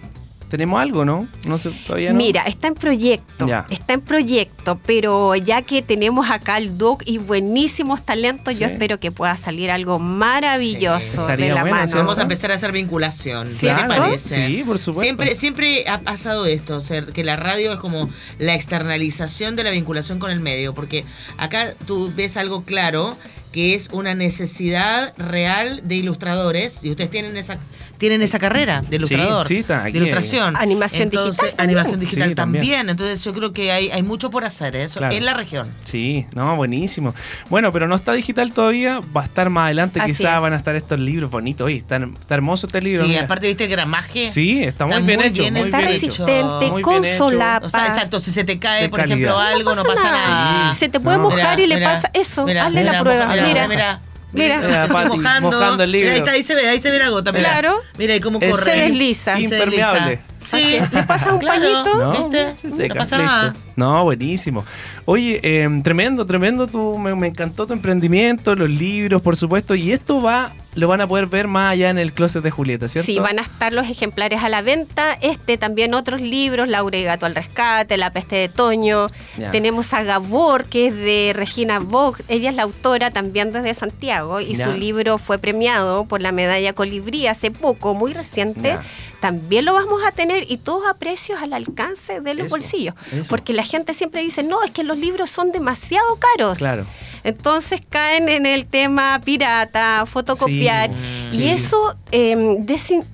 Tenemos 0.50 0.80
algo, 0.80 1.06
¿no? 1.06 1.28
No 1.48 1.58
sé, 1.58 1.72
todavía 1.86 2.12
no. 2.12 2.18
Mira, 2.18 2.44
está 2.44 2.68
en 2.68 2.76
proyecto, 2.76 3.48
está 3.70 3.94
en 3.94 4.02
proyecto, 4.02 4.80
pero 4.86 5.36
ya 5.36 5.62
que 5.62 5.82
tenemos 5.82 6.30
acá 6.30 6.58
el 6.58 6.78
Doc 6.78 7.04
y 7.06 7.18
buenísimos 7.18 8.06
talentos, 8.06 8.58
yo 8.58 8.68
espero 8.68 9.00
que 9.00 9.12
pueda 9.12 9.36
salir 9.38 9.72
algo 9.72 10.00
maravilloso 10.00 11.28
de 11.28 11.50
la 11.50 11.66
mano. 11.66 11.92
Vamos 11.94 12.20
a 12.20 12.24
empezar 12.24 12.52
a 12.52 12.56
hacer 12.56 12.72
vinculación, 12.72 13.48
¿qué 13.60 13.68
te 13.68 13.84
parece? 13.84 14.48
Sí, 14.48 14.64
por 14.64 14.78
supuesto. 14.80 15.02
Siempre, 15.02 15.36
siempre 15.36 15.86
ha 15.88 16.00
pasado 16.02 16.46
esto, 16.46 16.82
que 17.14 17.24
la 17.24 17.36
radio 17.36 17.74
es 17.74 17.80
como 17.80 18.10
la 18.40 18.56
externalización 18.56 19.56
de 19.56 19.64
la 19.64 19.72
vinculación 19.72 20.20
con 20.20 20.32
el 20.32 20.40
medio, 20.40 20.74
porque 20.74 21.06
acá 21.38 21.74
tú 21.86 22.12
ves 22.16 22.38
algo 22.38 22.64
claro 22.64 23.18
que 23.52 23.74
es 23.74 23.90
una 23.94 24.14
necesidad 24.16 25.14
real 25.18 25.82
de 25.86 25.96
ilustradores 25.96 26.84
y 26.84 26.90
ustedes 26.90 27.10
tienen 27.10 27.38
esa 27.38 27.58
tienen 27.98 28.22
esa 28.22 28.40
carrera 28.40 28.82
de 28.82 28.96
ilustrador, 28.98 29.48
de 29.48 29.92
ilustración. 29.94 30.56
Animación 30.56 31.10
digital. 31.10 31.54
Animación 31.58 32.00
digital 32.00 32.36
también. 32.36 32.90
Entonces 32.90 33.24
yo 33.24 33.34
creo 33.34 33.54
que 33.54 33.72
hay, 33.72 33.92
hay 33.92 34.04
mucho 34.04 34.30
por 34.30 34.46
hacer 34.46 34.76
eso 34.76 35.02
en 35.04 35.26
la 35.26 35.34
región. 35.34 35.68
Sí, 35.86 36.26
no, 36.34 36.56
buenísimo. 36.56 37.14
Bueno, 37.50 37.72
pero 37.72 37.88
no 37.88 37.96
está 37.96 38.14
digital 38.14 38.54
todavía, 38.54 39.00
va 39.16 39.22
a 39.22 39.26
estar 39.26 39.50
más 39.50 39.66
adelante, 39.66 40.00
quizás 40.06 40.42
van 40.42 40.54
a 40.54 40.58
estar 40.58 40.76
estos 40.76 41.00
libros 41.00 41.32
bonitos. 41.32 41.66
Oye, 41.66 41.78
está, 41.78 42.00
hermoso 42.30 42.68
este 42.68 42.82
libro. 42.82 43.06
Sí, 43.06 43.16
aparte 43.18 43.48
viste 43.48 43.66
el 43.66 43.70
gramaje. 43.70 44.30
Sí, 44.30 44.64
está 44.64 44.86
muy 44.86 45.02
bien 45.02 45.22
hecho. 45.22 45.44
está 45.44 45.82
resistente, 45.82 46.72
con 46.82 47.06
solapa. 47.06 47.68
O 47.68 47.70
sea, 47.70 47.88
exacto, 47.88 48.20
si 48.20 48.32
se 48.32 48.44
te 48.44 48.60
cae, 48.60 48.90
por 48.90 49.00
ejemplo, 49.00 49.38
algo, 49.38 49.76
no 49.76 49.84
pasa, 49.84 50.04
nada. 50.04 50.74
Se 50.74 50.90
te 50.90 51.00
puede 51.00 51.18
mojar 51.18 51.60
y 51.60 51.68
le 51.68 51.82
pasa 51.82 52.10
eso. 52.14 52.46
Hazle 52.48 52.84
la 52.84 53.02
prueba. 53.02 53.28
Mira, 53.36 53.68
mira. 53.68 54.02
Mira, 54.36 54.60
mira 54.60 54.88
mojando. 54.88 55.52
mojando 55.52 55.84
el 55.84 55.92
libro. 55.92 56.12
ahí, 56.12 56.18
está, 56.18 56.32
ahí 56.32 56.44
se 56.44 56.56
ve, 56.56 56.68
ahí 56.68 56.80
se 56.80 56.92
ve 56.92 57.00
la 57.00 57.10
gota. 57.10 57.32
Mira. 57.32 57.50
Claro. 57.50 57.80
Mira 57.98 58.14
ahí 58.14 58.20
cómo 58.20 58.40
corre. 58.40 58.64
Se 58.64 58.72
desliza. 58.72 59.40
Impermeable. 59.40 60.20
Sí. 60.50 60.80
Le 60.92 61.04
pasa 61.04 61.34
un 61.34 61.40
pañito. 61.40 61.96
No, 61.96 62.30
¿viste? 62.30 62.88
no 62.88 62.96
pasa 62.96 63.18
nada. 63.18 63.54
No, 63.76 64.04
buenísimo. 64.04 64.66
Oye, 65.06 65.40
eh, 65.44 65.70
tremendo, 65.84 66.26
tremendo. 66.26 66.68
Tú, 66.68 66.98
me, 66.98 67.14
me, 67.16 67.28
encantó 67.28 67.68
tu 67.68 67.74
emprendimiento, 67.74 68.56
los 68.56 68.70
libros, 68.70 69.22
por 69.22 69.36
supuesto. 69.36 69.76
Y 69.76 69.92
esto 69.92 70.22
va 70.22 70.52
lo 70.76 70.90
van 70.90 71.02
a 71.02 71.08
poder 71.08 71.28
ver 71.28 71.48
más 71.48 71.72
allá 71.72 71.90
en 71.90 71.98
el 71.98 72.12
closet 72.12 72.44
de 72.44 72.52
Julieta, 72.52 72.88
¿cierto? 72.90 73.06
Sí, 73.06 73.18
van 73.18 73.40
a 73.40 73.44
estar 73.44 73.72
los 73.72 73.90
ejemplares 73.90 74.44
a 74.44 74.50
la 74.50 74.62
venta. 74.62 75.18
Este 75.22 75.58
también 75.58 75.94
otros 75.94 76.22
libros, 76.22 76.68
Laura 76.68 76.98
y 76.98 77.04
Gato 77.04 77.26
al 77.26 77.34
Rescate, 77.34 77.98
La 77.98 78.12
Peste 78.12 78.36
de 78.36 78.50
Toño. 78.50 79.08
Tenemos 79.52 79.94
a 79.94 80.04
Gabor, 80.04 80.66
que 80.66 80.88
es 80.88 80.96
de 80.96 81.32
Regina 81.34 81.80
Vogt. 81.80 82.22
Ella 82.28 82.50
es 82.50 82.56
la 82.56 82.64
autora 82.64 83.10
también 83.10 83.54
desde 83.54 83.74
Santiago 83.74 84.42
y 84.42 84.56
su 84.56 84.74
libro 84.74 85.18
fue 85.18 85.40
premiado 85.40 86.06
por 86.06 86.22
la 86.22 86.32
medalla 86.32 86.74
Colibrí 86.74 87.28
hace 87.28 87.52
poco, 87.52 87.94
muy 87.94 88.14
reciente 88.14 88.78
también 89.26 89.66
lo 89.66 89.74
vamos 89.74 90.04
a 90.06 90.12
tener 90.12 90.46
y 90.52 90.58
todos 90.58 90.86
a 90.88 90.94
precios 91.00 91.42
al 91.42 91.54
alcance 91.54 92.20
de 92.20 92.36
los 92.36 92.48
bolsillos. 92.48 92.94
Porque 93.28 93.54
la 93.54 93.65
gente 93.66 93.94
siempre 93.94 94.22
dice, 94.22 94.44
no, 94.44 94.64
es 94.64 94.72
que 94.72 94.84
los 94.84 94.98
libros 94.98 95.30
son 95.30 95.52
demasiado 95.52 96.18
caros. 96.18 96.58
Claro. 96.58 96.86
Entonces 97.26 97.82
caen 97.90 98.30
en 98.30 98.46
el 98.46 98.68
tema 98.68 99.20
pirata, 99.26 100.06
fotocopiar. 100.06 100.92
y 101.32 101.48
eso 101.48 101.96
em, 102.12 102.64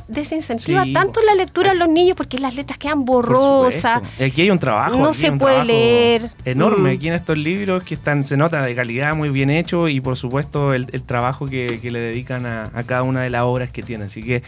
desincentiva 0.09 0.85
tanto 0.91 1.21
la 1.21 1.33
lectura 1.33 1.71
a 1.71 1.73
los 1.73 1.87
niños 1.87 2.17
porque 2.17 2.37
las 2.37 2.53
letras 2.53 2.77
quedan 2.77 3.05
borrosas. 3.05 4.01
Aquí 4.19 4.41
hay 4.41 4.49
un 4.49 4.59
trabajo. 4.59 4.97
No 4.97 5.13
se 5.13 5.31
puede 5.31 5.63
leer. 5.63 6.29
Enorme. 6.43 6.91
Mm. 6.91 6.97
Aquí 6.97 7.07
en 7.07 7.13
estos 7.13 7.37
libros 7.37 7.83
que 7.83 7.93
están, 7.93 8.25
se 8.25 8.35
nota 8.35 8.61
de 8.61 8.75
calidad 8.75 9.15
muy 9.15 9.29
bien 9.29 9.49
hecho 9.49 9.87
y 9.87 10.01
por 10.01 10.17
supuesto 10.17 10.73
el, 10.73 10.87
trabajo 11.03 11.45
que, 11.45 11.79
le 11.81 11.99
dedican 11.99 12.45
a, 12.45 12.69
a 12.73 12.83
cada 12.83 13.03
una 13.03 13.21
de 13.21 13.29
las 13.29 13.43
obras 13.43 13.69
que 13.69 13.81
tienen. 13.81 14.07
Así 14.07 14.21
que 14.21 14.43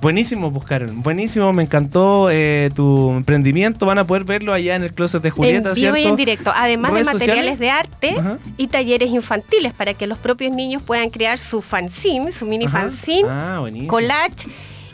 Buenísimo, 0.00 0.50
buscaron. 0.50 0.88
Pues, 0.88 1.02
buenísimo, 1.02 1.52
me 1.52 1.62
encantó 1.62 2.28
eh, 2.30 2.70
tu 2.74 3.10
emprendimiento. 3.12 3.86
Van 3.86 3.98
a 3.98 4.04
poder 4.04 4.24
verlo 4.24 4.52
allá 4.52 4.76
en 4.76 4.82
el 4.82 4.92
closet 4.92 5.22
de 5.22 5.30
Julieta, 5.30 5.70
en 5.70 5.74
vivo 5.74 5.96
y 5.96 6.04
en 6.04 6.16
directo. 6.16 6.52
Además 6.54 6.92
de 6.92 7.04
materiales 7.04 7.58
de 7.58 7.70
arte 7.70 8.16
y 8.56 8.68
talleres 8.68 9.10
infantiles 9.10 9.72
para 9.72 9.94
que 9.94 10.06
los 10.06 10.18
propios 10.18 10.52
niños 10.52 10.82
puedan 10.82 11.10
crear 11.10 11.38
su 11.38 11.62
fanzine, 11.62 12.32
su 12.32 12.46
mini 12.46 12.68
fanzine, 12.68 13.28
ah, 13.28 13.64
collage 13.86 14.48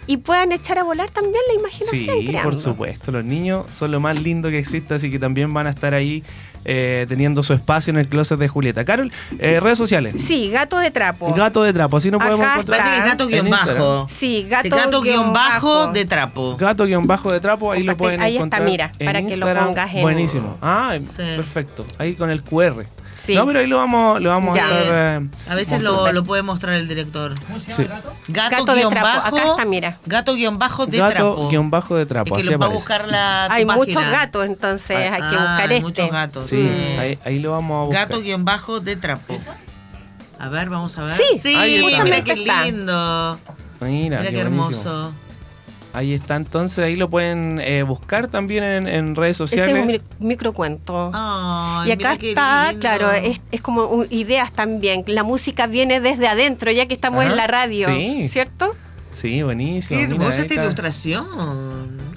y 0.06 0.18
puedan 0.18 0.52
echar 0.52 0.78
a 0.78 0.84
volar 0.84 1.10
también 1.10 1.42
la 1.48 1.54
imaginación. 1.60 2.20
Sí, 2.20 2.36
por 2.42 2.56
supuesto. 2.56 3.12
Los 3.12 3.24
niños 3.24 3.70
son 3.70 3.90
lo 3.90 4.00
más 4.00 4.20
lindo 4.20 4.50
que 4.50 4.58
existe, 4.58 4.94
así 4.94 5.10
que 5.10 5.18
también 5.18 5.52
van 5.52 5.66
a 5.66 5.70
estar 5.70 5.94
ahí 5.94 6.22
eh, 6.64 7.07
teniendo 7.09 7.42
su 7.42 7.53
espacio 7.53 7.90
en 7.90 7.98
el 7.98 8.09
closet 8.09 8.38
de 8.38 8.48
Julieta. 8.48 8.85
Carol, 8.85 9.12
eh, 9.38 9.61
redes 9.61 9.79
sociales. 9.79 10.14
Sí, 10.18 10.50
gato 10.50 10.79
de 10.79 10.90
trapo. 10.90 11.33
Gato 11.35 11.62
de 11.62 11.72
trapo, 11.72 11.96
así 11.96 12.11
no 12.11 12.18
podemos 12.18 12.46
encontrar. 12.46 12.81
Parece 12.81 13.03
que 13.03 13.09
gato 13.09 13.27
guion 13.27 13.50
bajo. 13.50 14.07
Sí, 14.09 14.46
gato, 14.48 15.00
guion 15.03 15.33
bajo 15.33 15.88
de 15.88 16.05
trapo. 16.05 16.57
Gato 16.57 16.87
guion 16.87 17.07
bajo 17.07 17.33
de 17.33 17.40
trapo, 17.40 17.72
ahí 17.72 17.83
lo 17.83 17.96
pueden 17.96 18.20
encontrar. 18.22 18.27
Ahí 18.27 18.37
está, 18.37 18.61
mira, 18.61 18.92
para 19.05 19.22
que 19.22 19.37
lo 19.37 19.53
pongas 19.55 19.94
en. 19.94 20.03
Buenísimo. 20.03 20.59
Ah, 20.62 20.96
perfecto. 21.16 21.85
Ahí 21.98 22.14
con 22.14 22.31
el 22.31 22.42
QR. 22.42 22.87
No, 23.32 23.46
pero 23.46 23.60
ahí 23.60 23.66
lo 23.66 23.76
vamos, 23.76 24.20
lo 24.20 24.30
vamos 24.30 24.56
a 24.56 24.60
estar. 24.60 25.22
Eh, 25.22 25.28
a 25.48 25.54
veces 25.54 25.82
lo, 25.82 26.12
lo, 26.12 26.24
puede 26.24 26.42
mostrar 26.42 26.74
el 26.74 26.88
director. 26.88 27.34
¿Cómo 27.46 27.58
se 27.58 27.72
llama 27.72 28.00
gato? 28.28 28.64
Gato, 28.64 28.74
guion 28.74 28.94
bajo. 28.94 29.37
Acá 29.37 29.50
está, 29.50 29.64
mira. 29.64 29.98
Gato 30.04 30.34
guion 30.34 30.58
bajo 30.58 30.87
de 30.87 30.98
gato 30.98 31.14
trapo. 31.14 31.48
guion 31.48 31.70
bajo 31.70 31.96
de 31.96 32.06
trapo. 32.06 32.37
Es 32.37 32.44
que 32.44 32.52
lo 32.52 32.58
va 32.58 32.66
a 32.66 32.70
buscar 32.70 33.08
la. 33.08 33.46
Hay 33.46 33.64
muchos 33.64 34.02
gatos, 34.10 34.46
entonces 34.46 34.96
hay, 34.96 35.22
que 35.22 35.37
buscar 35.37 35.60
hay 35.60 35.76
este. 35.76 35.80
muchos 35.80 36.10
gatos. 36.10 36.46
Sí, 36.48 36.68
Ahí, 36.98 37.18
ahí, 37.24 37.38
lo 37.40 37.52
vamos 37.52 37.82
a 37.82 37.87
buscar. 37.87 38.08
Gato 38.08 38.20
guion 38.20 38.44
bajo 38.44 38.80
de 38.80 38.96
trapo. 38.96 39.37
A 40.38 40.48
ver, 40.48 40.68
vamos 40.68 40.98
a 40.98 41.04
ver. 41.04 41.16
Sí, 41.16 41.38
sí. 41.38 41.56
Mira 42.02 42.22
qué 42.24 42.37
lindo. 42.37 43.38
Mira, 43.80 44.20
Mira 44.20 44.30
qué, 44.30 44.40
hermoso. 44.40 45.12
Ahí 45.94 46.12
está, 46.12 46.35
entonces 46.35 46.85
ahí 46.85 46.96
lo 46.96 47.09
pueden 47.09 47.61
eh, 47.61 47.85
buscar 47.85 48.26
también 48.26 48.64
en, 48.64 49.14
redes 49.14 49.37
sociales. 49.37 49.68
Ese 49.68 49.94
es 49.94 50.02
un 50.18 50.26
microcuento. 50.26 51.12
y 51.87 51.90
acá 51.92 52.14
está, 52.20 52.74
claro, 52.80 53.12
es, 53.12 53.40
es 53.52 53.62
como 53.62 54.04
ideas 54.11 54.52
también. 54.52 55.04
La 55.07 55.22
música 55.22 55.68
viene 55.68 56.00
desde 56.00 56.26
adentro, 56.26 56.72
ya 56.72 56.87
que 56.87 56.94
estamos 56.94 57.24
en 57.24 57.37
la 57.37 57.46
radio, 57.46 57.87
¿cierto? 58.28 58.74
Sí, 59.12 59.44
buenísimo. 59.44 60.00
Qué 60.00 60.07
hermosa 60.07 60.42
esta 60.42 60.54
ilustración. 60.54 61.24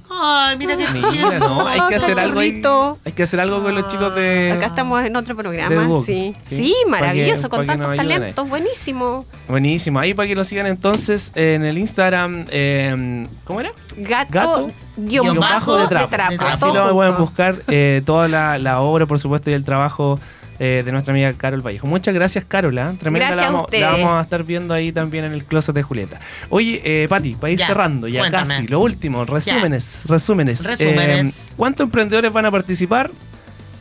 Ay, 0.10 0.58
mira 0.58 0.78
qué 0.78 0.88
mira, 1.12 1.40
no, 1.40 1.68
hay 1.68 1.82
que 1.90 1.96
hacer 1.96 2.20
algo 2.20 2.40
ahí, 2.40 2.62
Hay 3.06 3.12
que 3.12 3.24
hacer 3.24 3.40
algo 3.40 3.62
con 3.62 3.76
los 3.76 3.88
chicos 3.90 4.16
de. 4.16 4.54
Acá 4.54 4.68
estamos 4.68 5.04
en 5.04 5.16
otro 5.16 5.36
programa, 5.36 6.04
sí. 6.06 6.36
sí. 6.44 6.76
maravilloso, 6.88 7.50
con 7.50 7.66
tantos 7.66 7.96
talentos, 7.96 8.48
buenísimo. 8.48 9.26
Buenísimo. 9.48 10.00
Ahí 10.00 10.14
para 10.14 10.28
que 10.28 10.36
lo 10.36 10.44
sigan 10.44 10.66
entonces 10.66 11.32
en 11.36 11.64
el 11.64 11.78
Instagram, 11.78 12.46
eh, 12.50 13.28
¿cómo 13.44 13.60
era? 13.60 13.72
Gato. 13.98 14.32
Gato 14.32 14.72
guion, 14.98 15.40
bajo, 15.40 15.78
de 15.78 15.88
trapo. 15.88 16.16
Así 16.46 16.66
lo 16.74 16.94
pueden 16.94 17.16
buscar 17.18 17.56
eh, 17.68 18.02
toda 18.06 18.28
la, 18.28 18.58
la 18.58 18.82
obra, 18.82 19.06
por 19.06 19.20
supuesto, 19.20 19.50
y 19.50 19.54
el 19.54 19.64
trabajo 19.64 20.20
eh, 20.60 20.84
de 20.86 20.92
nuestra 20.92 21.14
amiga 21.14 21.34
Carol 21.34 21.66
Vallejo. 21.66 21.88
Muchas 21.88 22.16
gracias, 22.16 22.46
Carola. 22.46 22.94
Tremenda 23.00 23.36
la 23.36 23.52
vamos, 23.52 23.66
la 23.72 23.92
vamos, 23.92 24.20
a 24.20 24.22
estar 24.22 24.44
viendo 24.44 24.74
ahí 24.74 24.92
también 24.92 25.26
en 25.26 25.34
el 25.34 25.44
closet 25.44 25.76
de 25.76 25.84
Julieta. 25.84 26.20
Oye, 26.50 26.82
eh, 26.84 27.08
Pati, 27.08 27.36
para 27.36 27.52
ir 27.52 27.60
cerrando 27.60 28.08
ya 28.08 28.32
casi, 28.32 28.68
lo 28.68 28.80
último, 28.80 29.26
resúmenes, 29.26 30.04
resúmenes. 30.08 30.64
resúmenes. 30.64 31.48
Eh, 31.50 31.54
¿Cuántos 31.58 31.86
emprendedores 31.86 32.32
van 32.32 32.46
a 32.46 32.52
participar? 32.52 33.12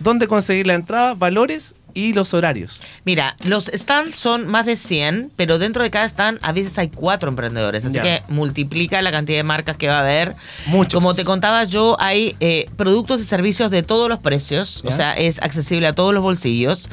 ¿Dónde 0.00 0.26
conseguir 0.26 0.66
la 0.66 0.74
entrada? 0.74 1.14
¿Valores? 1.14 1.75
Y 1.96 2.12
los 2.12 2.34
horarios? 2.34 2.78
Mira, 3.04 3.36
los 3.44 3.70
stands 3.74 4.14
son 4.14 4.46
más 4.46 4.66
de 4.66 4.76
100, 4.76 5.32
pero 5.34 5.58
dentro 5.58 5.82
de 5.82 5.90
cada 5.90 6.04
stand 6.04 6.38
a 6.42 6.52
veces 6.52 6.76
hay 6.78 6.88
cuatro 6.88 7.30
emprendedores, 7.30 7.84
así 7.84 7.98
que 7.98 8.22
multiplica 8.28 9.00
la 9.00 9.10
cantidad 9.10 9.38
de 9.38 9.42
marcas 9.42 9.76
que 9.76 9.88
va 9.88 9.96
a 9.96 10.00
haber. 10.00 10.36
Muchos. 10.66 11.00
Como 11.00 11.14
te 11.14 11.24
contaba 11.24 11.64
yo, 11.64 11.96
hay 11.98 12.36
eh, 12.40 12.66
productos 12.76 13.20
y 13.22 13.24
servicios 13.24 13.70
de 13.70 13.82
todos 13.82 14.08
los 14.10 14.18
precios, 14.18 14.82
o 14.84 14.90
sea, 14.90 15.14
es 15.14 15.40
accesible 15.40 15.86
a 15.86 15.94
todos 15.94 16.12
los 16.12 16.22
bolsillos. 16.22 16.88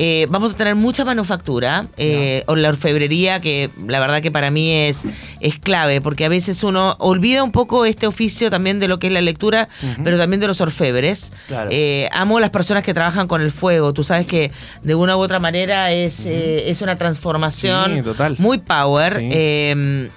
Eh, 0.00 0.28
vamos 0.30 0.52
a 0.52 0.56
tener 0.56 0.76
mucha 0.76 1.04
manufactura, 1.04 1.86
eh, 1.96 2.44
o 2.46 2.54
la 2.54 2.68
orfebrería, 2.68 3.40
que 3.40 3.68
la 3.88 3.98
verdad 3.98 4.22
que 4.22 4.30
para 4.30 4.48
mí 4.48 4.70
es, 4.70 5.04
es 5.40 5.58
clave, 5.58 6.00
porque 6.00 6.24
a 6.24 6.28
veces 6.28 6.62
uno 6.62 6.94
olvida 7.00 7.42
un 7.42 7.50
poco 7.50 7.84
este 7.84 8.06
oficio 8.06 8.48
también 8.48 8.78
de 8.78 8.86
lo 8.86 9.00
que 9.00 9.08
es 9.08 9.12
la 9.12 9.20
lectura, 9.20 9.68
pero 10.04 10.16
también 10.16 10.38
de 10.38 10.46
los 10.46 10.60
orfebres. 10.60 11.32
Eh, 11.70 12.08
amo 12.12 12.38
las 12.38 12.50
personas 12.50 12.84
que 12.84 12.94
trabajan 12.94 13.26
con 13.26 13.42
el 13.42 13.50
fuego, 13.50 13.92
tú 13.92 14.04
sabes 14.04 14.24
que 14.24 14.52
de 14.84 14.94
una 14.94 15.16
u 15.16 15.20
otra 15.20 15.40
manera 15.40 15.90
es, 15.90 16.24
es 16.24 16.80
una 16.80 16.94
transformación 16.94 18.04
muy 18.38 18.58
power. 18.58 19.20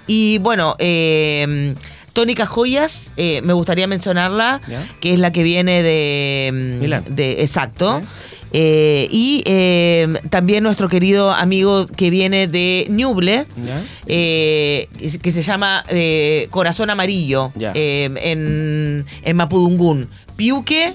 y 0.06 0.38
bueno, 0.38 0.76
Tónica 2.12 2.46
Joyas, 2.46 3.12
me 3.16 3.52
gustaría 3.52 3.88
mencionarla, 3.88 4.60
que 5.00 5.14
es 5.14 5.18
la 5.18 5.32
que 5.32 5.42
viene 5.42 5.82
de, 5.82 7.00
de 7.08 7.42
exacto. 7.42 8.00
Eh, 8.52 9.08
y 9.10 9.42
eh, 9.46 10.06
también 10.28 10.62
nuestro 10.62 10.88
querido 10.88 11.32
amigo 11.32 11.86
que 11.86 12.10
viene 12.10 12.48
de 12.48 12.86
Ñuble, 12.90 13.46
eh, 14.06 14.88
que 15.22 15.32
se 15.32 15.42
llama 15.42 15.84
Corazón 16.50 16.90
Amarillo, 16.90 17.50
en, 17.56 19.06
en 19.22 19.36
Mapudungún. 19.36 20.08
Piuque. 20.36 20.92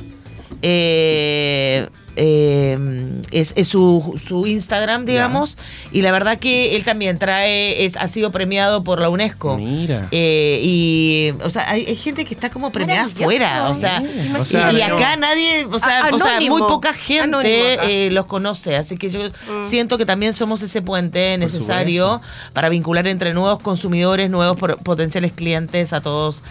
Eh, 2.19 3.21
es, 3.31 3.53
su, 3.67 4.19
su, 4.27 4.47
Instagram, 4.47 5.05
digamos, 5.05 5.55
y 5.91 6.01
la 6.01 6.11
verdad 6.11 6.39
que 6.39 6.75
él 6.75 6.83
también 6.83 7.19
trae, 7.19 7.85
es, 7.85 7.95
ha 7.95 8.07
sido 8.07 8.31
premiado 8.31 8.83
por 8.83 8.99
la 8.99 9.09
UNESCO. 9.09 9.57
Mira. 9.57 10.07
Eh, 10.09 10.59
y, 10.63 11.31
o 11.43 11.51
sea, 11.51 11.69
hay, 11.69 11.95
gente 11.95 12.25
que 12.25 12.33
está 12.33 12.49
como 12.49 12.71
premiada 12.71 13.05
afuera, 13.05 13.69
o 13.69 13.75
sea, 13.75 14.01
y, 14.01 14.81
acá 14.81 15.15
nadie, 15.15 15.65
o 15.65 15.77
sea, 15.77 16.09
o 16.11 16.17
sea, 16.17 16.41
muy 16.41 16.61
poca 16.61 16.91
gente 16.91 18.07
eh, 18.07 18.09
los 18.09 18.25
conoce, 18.25 18.75
así 18.75 18.97
que 18.97 19.11
yo 19.11 19.29
mm. 19.29 19.63
siento 19.63 19.99
que 19.99 20.05
también 20.05 20.33
somos 20.33 20.63
ese 20.63 20.81
puente 20.81 21.37
necesario 21.37 22.19
para 22.53 22.69
vincular 22.69 23.07
entre 23.07 23.35
nuevos 23.35 23.61
consumidores, 23.61 24.31
nuevos 24.31 24.57
potenciales 24.83 25.33
clientes 25.33 25.93
a 25.93 26.01
todos, 26.01 26.43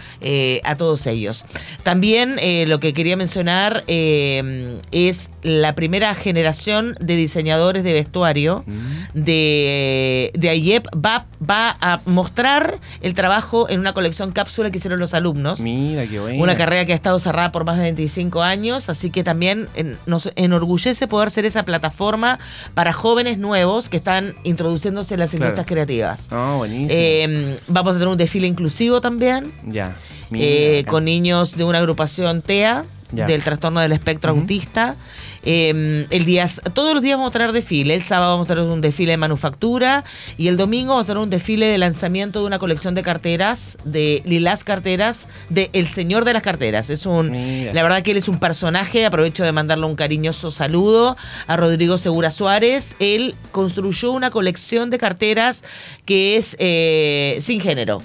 a 0.63 0.75
todos 0.75 1.05
ellos. 1.07 1.43
También 1.83 2.37
lo 2.69 2.79
que 2.79 2.93
quería 2.93 3.17
mencionar 3.17 3.83
es 3.87 5.29
la 5.41 5.56
primera 5.75 6.13
generación 6.15 6.95
de 6.99 7.15
diseñadores 7.15 7.83
de 7.83 7.93
vestuario 7.93 8.63
mm. 8.65 9.19
de, 9.19 10.31
de 10.33 10.49
AIEP 10.49 10.87
va, 10.93 11.25
va 11.41 11.77
a 11.81 11.99
mostrar 12.05 12.79
el 13.01 13.13
trabajo 13.13 13.69
en 13.69 13.79
una 13.79 13.93
colección 13.93 14.31
cápsula 14.31 14.71
que 14.71 14.77
hicieron 14.77 14.99
los 14.99 15.13
alumnos. 15.13 15.59
Mira, 15.59 16.05
qué 16.05 16.19
bueno. 16.19 16.43
Una 16.43 16.55
carrera 16.55 16.85
que 16.85 16.93
ha 16.93 16.95
estado 16.95 17.19
cerrada 17.19 17.51
por 17.51 17.65
más 17.65 17.77
de 17.77 17.83
25 17.83 18.41
años, 18.41 18.89
así 18.89 19.09
que 19.09 19.23
también 19.23 19.67
nos 20.05 20.29
enorgullece 20.35 21.07
poder 21.07 21.31
ser 21.31 21.45
esa 21.45 21.63
plataforma 21.63 22.39
para 22.73 22.93
jóvenes 22.93 23.37
nuevos 23.37 23.89
que 23.89 23.97
están 23.97 24.35
introduciéndose 24.43 25.15
en 25.15 25.19
las 25.19 25.33
industrias 25.33 25.65
creativas. 25.65 26.27
Oh, 26.31 26.57
buenísimo. 26.57 26.91
Em, 26.91 27.55
vamos 27.67 27.91
a 27.91 27.99
tener 27.99 28.07
un 28.07 28.17
desfile 28.17 28.47
inclusivo 28.47 29.01
también. 29.01 29.51
Ya. 29.65 29.95
Eh, 30.31 30.83
con 30.87 31.05
niños 31.05 31.55
de 31.55 31.63
una 31.63 31.77
agrupación 31.77 32.41
TEA, 32.41 32.85
del 33.11 33.43
trastorno 33.43 33.79
del 33.79 33.93
espectro 33.93 34.31
autista. 34.31 34.95
Em, 35.49 36.05
el 36.09 36.25
día, 36.25 36.45
todos 36.73 36.93
los 36.93 37.01
días 37.01 37.15
vamos 37.15 37.29
a 37.29 37.31
tener 37.31 37.53
desfile. 37.53 37.95
El 37.95 38.03
sábado 38.03 38.33
vamos 38.33 38.47
a 38.47 38.53
tener 38.53 38.69
un 38.69 38.81
desfile 38.81 39.11
de 39.11 39.17
manufactura 39.17 40.03
y 40.37 40.49
el 40.49 40.57
domingo 40.57 40.89
vamos 40.89 41.05
a 41.05 41.07
tener 41.07 41.23
un 41.23 41.29
desfile 41.29 41.67
de 41.67 41.77
lanzamiento 41.77 42.41
de 42.41 42.47
una 42.47 42.59
colección 42.59 42.95
de 42.95 43.01
carteras, 43.01 43.77
de 43.85 44.21
Lilas 44.25 44.65
Carteras, 44.65 45.29
de 45.47 45.69
El 45.71 45.87
Señor 45.87 46.25
de 46.25 46.33
las 46.33 46.43
Carteras. 46.43 46.89
Es 46.89 47.05
un, 47.05 47.31
la 47.73 47.81
verdad 47.81 48.03
que 48.03 48.11
él 48.11 48.17
es 48.17 48.27
un 48.27 48.39
personaje. 48.39 49.05
Aprovecho 49.05 49.45
de 49.45 49.53
mandarle 49.53 49.85
un 49.85 49.95
cariñoso 49.95 50.51
saludo 50.51 51.15
a 51.47 51.55
Rodrigo 51.55 51.97
Segura 51.97 52.29
Suárez. 52.29 52.97
Él 52.99 53.33
construyó 53.53 54.11
una 54.11 54.31
colección 54.31 54.89
de 54.89 54.97
carteras 54.97 55.63
que 56.03 56.35
es 56.35 56.57
eh, 56.59 57.37
sin 57.39 57.61
género. 57.61 58.01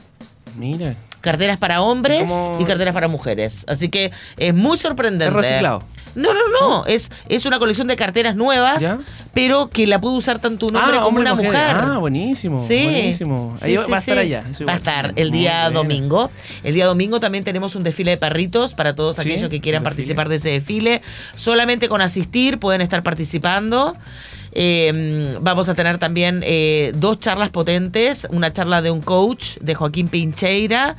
Mira 0.57 0.95
carteras 1.23 1.57
para 1.57 1.81
hombres 1.83 2.29
y 2.59 2.65
carteras 2.65 2.93
para 2.93 3.07
mujeres. 3.09 3.65
Así 3.69 3.89
que 3.89 4.11
es 4.37 4.53
muy 4.53 4.77
sorprendente. 4.77 5.27
¿Es 5.27 5.33
reciclado? 5.33 5.83
No, 6.15 6.35
no, 6.35 6.41
no. 6.61 6.87
Es, 6.87 7.11
es 7.29 7.47
una 7.47 7.59
colección 7.59 7.89
de 7.89 7.97
carteras 7.97 8.37
nuevas, 8.37 8.97
pero 9.33 9.69
que 9.69 9.87
la 9.87 10.01
puede 10.01 10.17
usar 10.17 10.39
tanto 10.39 10.67
un 10.67 10.77
hombre 10.77 10.99
ah, 10.99 11.03
como 11.03 11.19
una 11.19 11.35
mujer. 11.35 11.55
Ah, 11.55 11.99
buenísimo. 11.99 12.59
Sí. 12.67 12.83
Buenísimo. 12.83 13.57
Ahí 13.61 13.77
va 13.77 13.97
a 13.97 14.01
estar 14.01 14.19
allá. 14.19 14.45
Va 14.69 14.73
a 14.73 14.77
estar 14.77 15.13
el 15.17 15.31
día 15.31 15.71
domingo. 15.71 16.31
El 16.63 16.75
día 16.75 16.87
domingo 16.87 17.21
también 17.21 17.45
tenemos 17.45 17.75
un 17.75 17.83
desfile 17.83 18.13
de 18.13 18.17
perritos 18.19 18.75
para 18.75 18.95
todos 18.95 19.19
aquellos 19.19 19.49
que 19.49 19.61
quieran 19.61 19.83
participar 19.83 20.29
de 20.29 20.37
ese 20.37 20.51
desfile. 20.51 21.03
Solamente 21.37 21.89
con 21.89 22.01
asistir 22.01 22.59
pueden 22.59 22.81
estar 22.81 23.03
participando. 23.03 23.97
Eh, 24.55 25.39
vamos 25.41 25.71
a 25.71 25.75
tener 25.75 25.97
también 25.97 26.43
eh, 26.45 26.93
dos 26.95 27.19
charlas 27.19 27.49
potentes, 27.49 28.27
una 28.31 28.53
charla 28.53 28.83
de 28.83 28.91
un 28.91 29.01
coach 29.01 29.57
de 29.61 29.75
Joaquín 29.75 30.09
Pincheira 30.09 30.97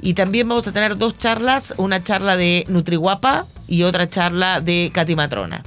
y 0.00 0.14
también 0.14 0.48
vamos 0.48 0.66
a 0.66 0.72
tener 0.72 0.96
dos 0.96 1.16
charlas, 1.18 1.74
una 1.76 2.02
charla 2.02 2.36
de 2.36 2.64
Nutriguapa 2.68 3.46
y 3.66 3.82
otra 3.82 4.08
charla 4.08 4.60
de 4.60 4.90
Katy 4.92 5.16
Matrona 5.16 5.62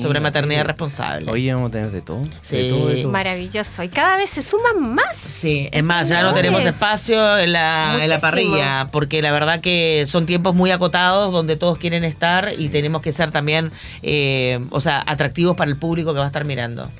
sobre 0.00 0.20
maternidad 0.20 0.64
responsable. 0.64 1.30
Hoy 1.30 1.50
vamos 1.50 1.70
a 1.70 1.72
tener 1.72 1.90
de 1.90 2.02
todo. 2.02 2.24
Sí. 2.42 3.04
Maravilloso. 3.06 3.82
Y 3.82 3.88
cada 3.88 4.16
vez 4.16 4.30
se 4.30 4.42
suman 4.42 4.94
más. 4.94 5.16
Sí, 5.16 5.68
es 5.72 5.82
más, 5.82 6.08
ya 6.08 6.22
no 6.22 6.34
tenemos 6.34 6.64
espacio 6.64 7.38
en 7.38 7.52
la, 7.52 7.98
en 8.02 8.10
la, 8.10 8.20
parrilla, 8.20 8.88
porque 8.92 9.22
la 9.22 9.32
verdad 9.32 9.60
que 9.60 10.04
son 10.06 10.26
tiempos 10.26 10.54
muy 10.54 10.70
acotados 10.70 11.32
donde 11.32 11.56
todos 11.56 11.78
quieren 11.78 12.04
estar 12.04 12.52
y 12.58 12.68
tenemos 12.68 13.02
que 13.02 13.12
ser 13.12 13.30
también, 13.30 13.70
eh, 14.02 14.60
o 14.70 14.80
sea, 14.80 15.02
atractivos 15.06 15.56
para 15.56 15.70
el 15.70 15.76
público 15.76 16.12
que 16.12 16.18
va 16.18 16.24
a 16.24 16.28
estar 16.28 16.44
mirando. 16.44 16.90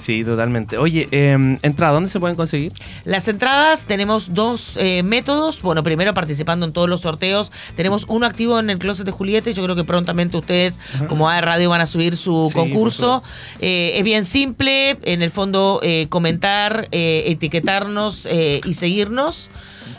Sí, 0.00 0.24
totalmente. 0.24 0.78
Oye, 0.78 1.08
eh, 1.10 1.58
entrada, 1.62 1.92
¿dónde 1.92 2.08
se 2.10 2.18
pueden 2.18 2.36
conseguir? 2.36 2.72
Las 3.04 3.28
entradas 3.28 3.84
tenemos 3.84 4.34
dos 4.34 4.72
eh, 4.76 5.02
métodos. 5.02 5.60
Bueno, 5.62 5.82
primero 5.82 6.14
participando 6.14 6.66
en 6.66 6.72
todos 6.72 6.88
los 6.88 7.02
sorteos. 7.02 7.52
Tenemos 7.76 8.06
uno 8.08 8.26
activo 8.26 8.58
en 8.58 8.70
el 8.70 8.78
Closet 8.78 9.04
de 9.04 9.12
Julieta 9.12 9.50
y 9.50 9.54
yo 9.54 9.62
creo 9.62 9.76
que 9.76 9.84
prontamente 9.84 10.36
ustedes, 10.36 10.80
como 11.08 11.28
A 11.28 11.40
Radio, 11.40 11.68
van 11.70 11.80
a 11.80 11.86
subir 11.86 12.16
su 12.16 12.50
concurso. 12.54 13.22
Eh, 13.60 13.92
es 13.96 14.04
bien 14.04 14.24
simple, 14.24 14.98
en 15.02 15.22
el 15.22 15.30
fondo 15.30 15.80
eh, 15.82 16.06
comentar, 16.08 16.88
etiquetarnos 16.90 18.26
y 18.64 18.74
seguirnos. 18.74 19.50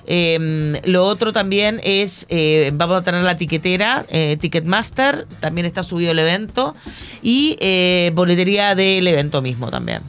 Em, 0.06 0.74
lo 0.86 1.04
otro 1.06 1.34
también 1.34 1.80
es, 1.84 2.26
eh, 2.30 2.72
vamos 2.74 3.00
a 3.00 3.04
tener 3.04 3.24
la 3.24 3.38
tiquetera, 3.38 4.06
eh, 4.10 4.38
Ticketmaster, 4.40 5.28
también 5.40 5.66
está 5.66 5.84
subido 5.84 6.12
el 6.12 6.20
evento, 6.20 6.76
y 7.22 7.58
eh, 7.60 8.12
boletería 8.14 8.76
del 8.76 9.08
evento 9.08 9.42
mismo 9.42 9.70
también. 9.70 10.02